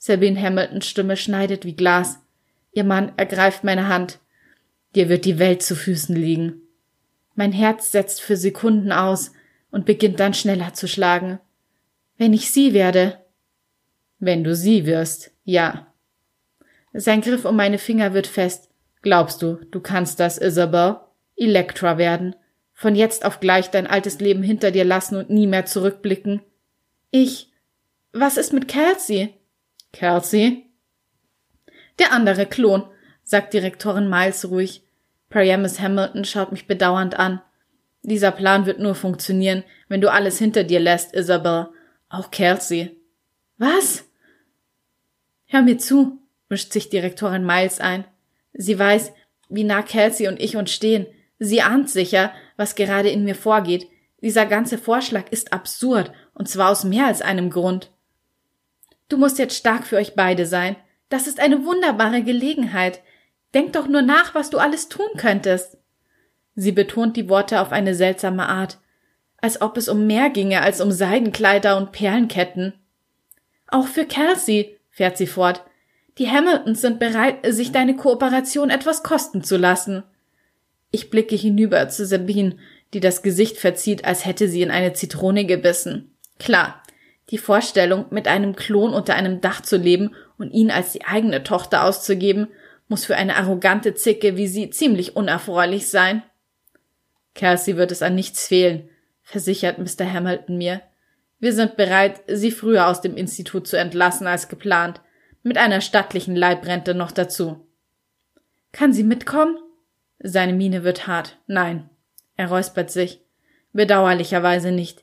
[0.05, 2.19] Sabine Hamiltons Stimme schneidet wie Glas.
[2.73, 4.19] Ihr Mann ergreift meine Hand.
[4.97, 6.61] Dir wird die Welt zu Füßen liegen.
[7.37, 9.31] Mein Herz setzt für Sekunden aus
[9.71, 11.39] und beginnt dann schneller zu schlagen.
[12.19, 13.21] Wenn ich sie werde.
[14.19, 15.87] Wenn du sie wirst, ja.
[16.93, 18.71] Sein Griff um meine Finger wird fest.
[19.03, 20.97] Glaubst du, du kannst das, Isabel?
[21.37, 22.35] Elektra werden.
[22.73, 26.43] Von jetzt auf gleich dein altes Leben hinter dir lassen und nie mehr zurückblicken.
[27.13, 27.53] Ich.
[28.13, 29.39] Was ist mit Kelsey?
[29.93, 30.67] Kelsey?
[31.99, 32.85] Der andere Klon,
[33.23, 34.83] sagt Direktorin Miles ruhig.
[35.29, 37.41] Priamus Hamilton schaut mich bedauernd an.
[38.03, 41.69] Dieser Plan wird nur funktionieren, wenn du alles hinter dir lässt, Isabel.
[42.09, 42.97] Auch Kelsey.
[43.59, 44.05] Was?
[45.47, 46.19] Hör mir zu,
[46.49, 48.05] mischt sich Direktorin Miles ein.
[48.53, 49.13] Sie weiß,
[49.49, 51.07] wie nah Kelsey und ich uns stehen.
[51.39, 53.87] Sie ahnt sicher, was gerade in mir vorgeht.
[54.21, 57.91] Dieser ganze Vorschlag ist absurd, und zwar aus mehr als einem Grund.
[59.13, 60.75] Du musst jetzt stark für euch beide sein.
[61.11, 63.03] Das ist eine wunderbare Gelegenheit.
[63.53, 65.77] Denk doch nur nach, was du alles tun könntest.
[66.55, 68.79] Sie betont die Worte auf eine seltsame Art,
[69.37, 72.73] als ob es um mehr ginge als um Seidenkleider und Perlenketten.
[73.67, 75.63] Auch für Kelsey, fährt sie fort.
[76.17, 80.05] Die Hamiltons sind bereit, sich deine Kooperation etwas kosten zu lassen.
[80.91, 82.57] Ich blicke hinüber zu Sabine,
[82.95, 86.17] die das Gesicht verzieht, als hätte sie in eine Zitrone gebissen.
[86.39, 86.82] Klar,
[87.33, 91.43] die Vorstellung, mit einem Klon unter einem Dach zu leben und ihn als die eigene
[91.43, 92.49] Tochter auszugeben,
[92.89, 96.23] muss für eine arrogante Zicke wie sie ziemlich unerfreulich sein.
[97.35, 98.91] Kelsey wird es an nichts fehlen,
[99.23, 100.13] versichert Mr.
[100.13, 100.83] Hamilton mir.
[101.41, 105.01] Wir sind bereit, sie früher aus dem Institut zu entlassen als geplant,
[105.43, 107.67] mit einer stattlichen Leibrente noch dazu.
[108.73, 109.57] Kann sie mitkommen?
[110.19, 111.39] Seine Miene wird hart.
[111.47, 111.89] Nein.
[112.37, 113.23] Er räuspert sich.
[113.73, 115.03] Bedauerlicherweise nicht.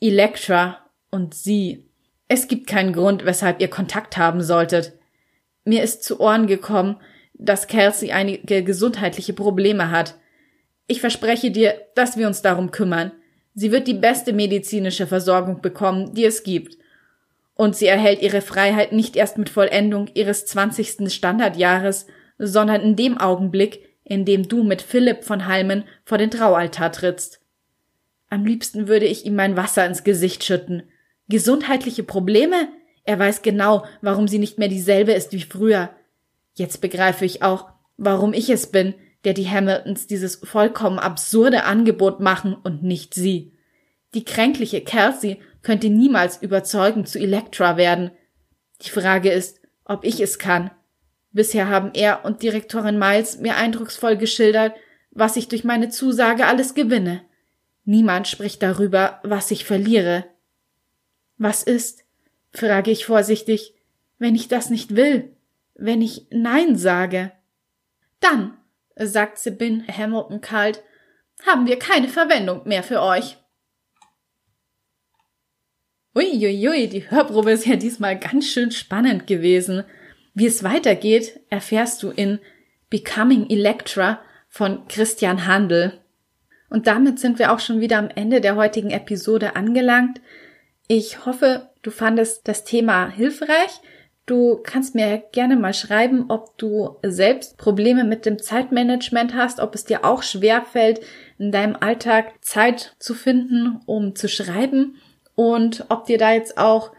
[0.00, 0.79] Elektra
[1.10, 1.86] und sie.
[2.28, 4.92] Es gibt keinen Grund, weshalb ihr Kontakt haben solltet.
[5.64, 6.96] Mir ist zu Ohren gekommen,
[7.34, 10.16] dass Kelsey einige gesundheitliche Probleme hat.
[10.86, 13.12] Ich verspreche dir, dass wir uns darum kümmern.
[13.54, 16.78] Sie wird die beste medizinische Versorgung bekommen, die es gibt.
[17.54, 22.06] Und sie erhält ihre Freiheit nicht erst mit Vollendung ihres zwanzigsten Standardjahres,
[22.38, 27.40] sondern in dem Augenblick, in dem du mit Philipp von Halmen vor den Traualtar trittst.
[28.28, 30.84] Am liebsten würde ich ihm mein Wasser ins Gesicht schütten.
[31.30, 32.68] Gesundheitliche Probleme?
[33.04, 35.90] Er weiß genau, warum sie nicht mehr dieselbe ist wie früher.
[36.54, 42.20] Jetzt begreife ich auch, warum ich es bin, der die Hamiltons dieses vollkommen absurde Angebot
[42.20, 43.52] machen und nicht sie.
[44.14, 48.10] Die kränkliche Kelsey könnte niemals überzeugend zu Elektra werden.
[48.82, 50.70] Die Frage ist, ob ich es kann.
[51.32, 54.74] Bisher haben er und Direktorin Miles mir eindrucksvoll geschildert,
[55.12, 57.22] was ich durch meine Zusage alles gewinne.
[57.84, 60.24] Niemand spricht darüber, was ich verliere.
[61.40, 62.04] Was ist,
[62.52, 63.72] frage ich vorsichtig,
[64.18, 65.34] wenn ich das nicht will,
[65.74, 67.32] wenn ich Nein sage?
[68.20, 68.58] Dann,
[68.94, 70.82] sagt Sabine Hamilton kalt,
[71.46, 73.38] haben wir keine Verwendung mehr für euch.
[76.14, 79.84] Uiuiui, die Hörprobe ist ja diesmal ganz schön spannend gewesen.
[80.34, 82.38] Wie es weitergeht, erfährst du in
[82.90, 84.20] Becoming Electra
[84.50, 86.04] von Christian Handel.
[86.68, 90.20] Und damit sind wir auch schon wieder am Ende der heutigen Episode angelangt.
[90.92, 93.80] Ich hoffe, du fandest das Thema hilfreich.
[94.26, 99.76] Du kannst mir gerne mal schreiben, ob du selbst Probleme mit dem Zeitmanagement hast, ob
[99.76, 100.98] es dir auch schwer fällt,
[101.38, 104.96] in deinem Alltag Zeit zu finden, um zu schreiben
[105.36, 106.90] und ob dir da jetzt auch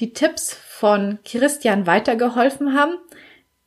[0.00, 2.94] die Tipps von Christian weitergeholfen haben.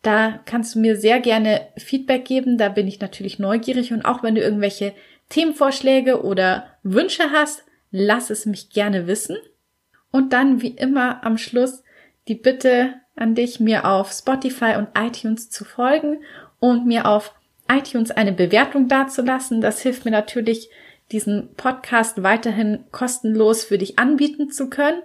[0.02, 2.58] Da kannst du mir sehr gerne Feedback geben.
[2.58, 4.96] Da bin ich natürlich neugierig und auch wenn du irgendwelche
[5.30, 9.38] Themenvorschläge oder Wünsche hast, lass es mich gerne wissen.
[10.12, 11.84] Und dann wie immer am Schluss
[12.28, 16.20] die Bitte an dich, mir auf Spotify und iTunes zu folgen
[16.60, 17.34] und mir auf
[17.70, 19.62] iTunes eine Bewertung dazulassen.
[19.62, 20.70] Das hilft mir natürlich,
[21.12, 25.02] diesen Podcast weiterhin kostenlos für dich anbieten zu können.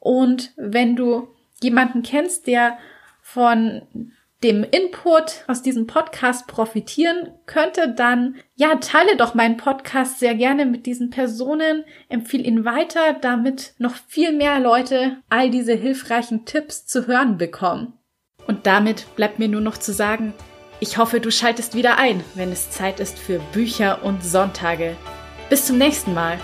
[0.00, 1.28] Und wenn du
[1.62, 2.78] jemanden kennst, der
[3.22, 3.82] von
[4.42, 10.66] dem Input aus diesem Podcast profitieren könnte, dann ja, teile doch meinen Podcast sehr gerne
[10.66, 16.86] mit diesen Personen, empfehle ihn weiter, damit noch viel mehr Leute all diese hilfreichen Tipps
[16.86, 17.94] zu hören bekommen.
[18.46, 20.34] Und damit bleibt mir nur noch zu sagen,
[20.78, 24.96] ich hoffe, du schaltest wieder ein, wenn es Zeit ist für Bücher und Sonntage.
[25.48, 26.38] Bis zum nächsten Mal.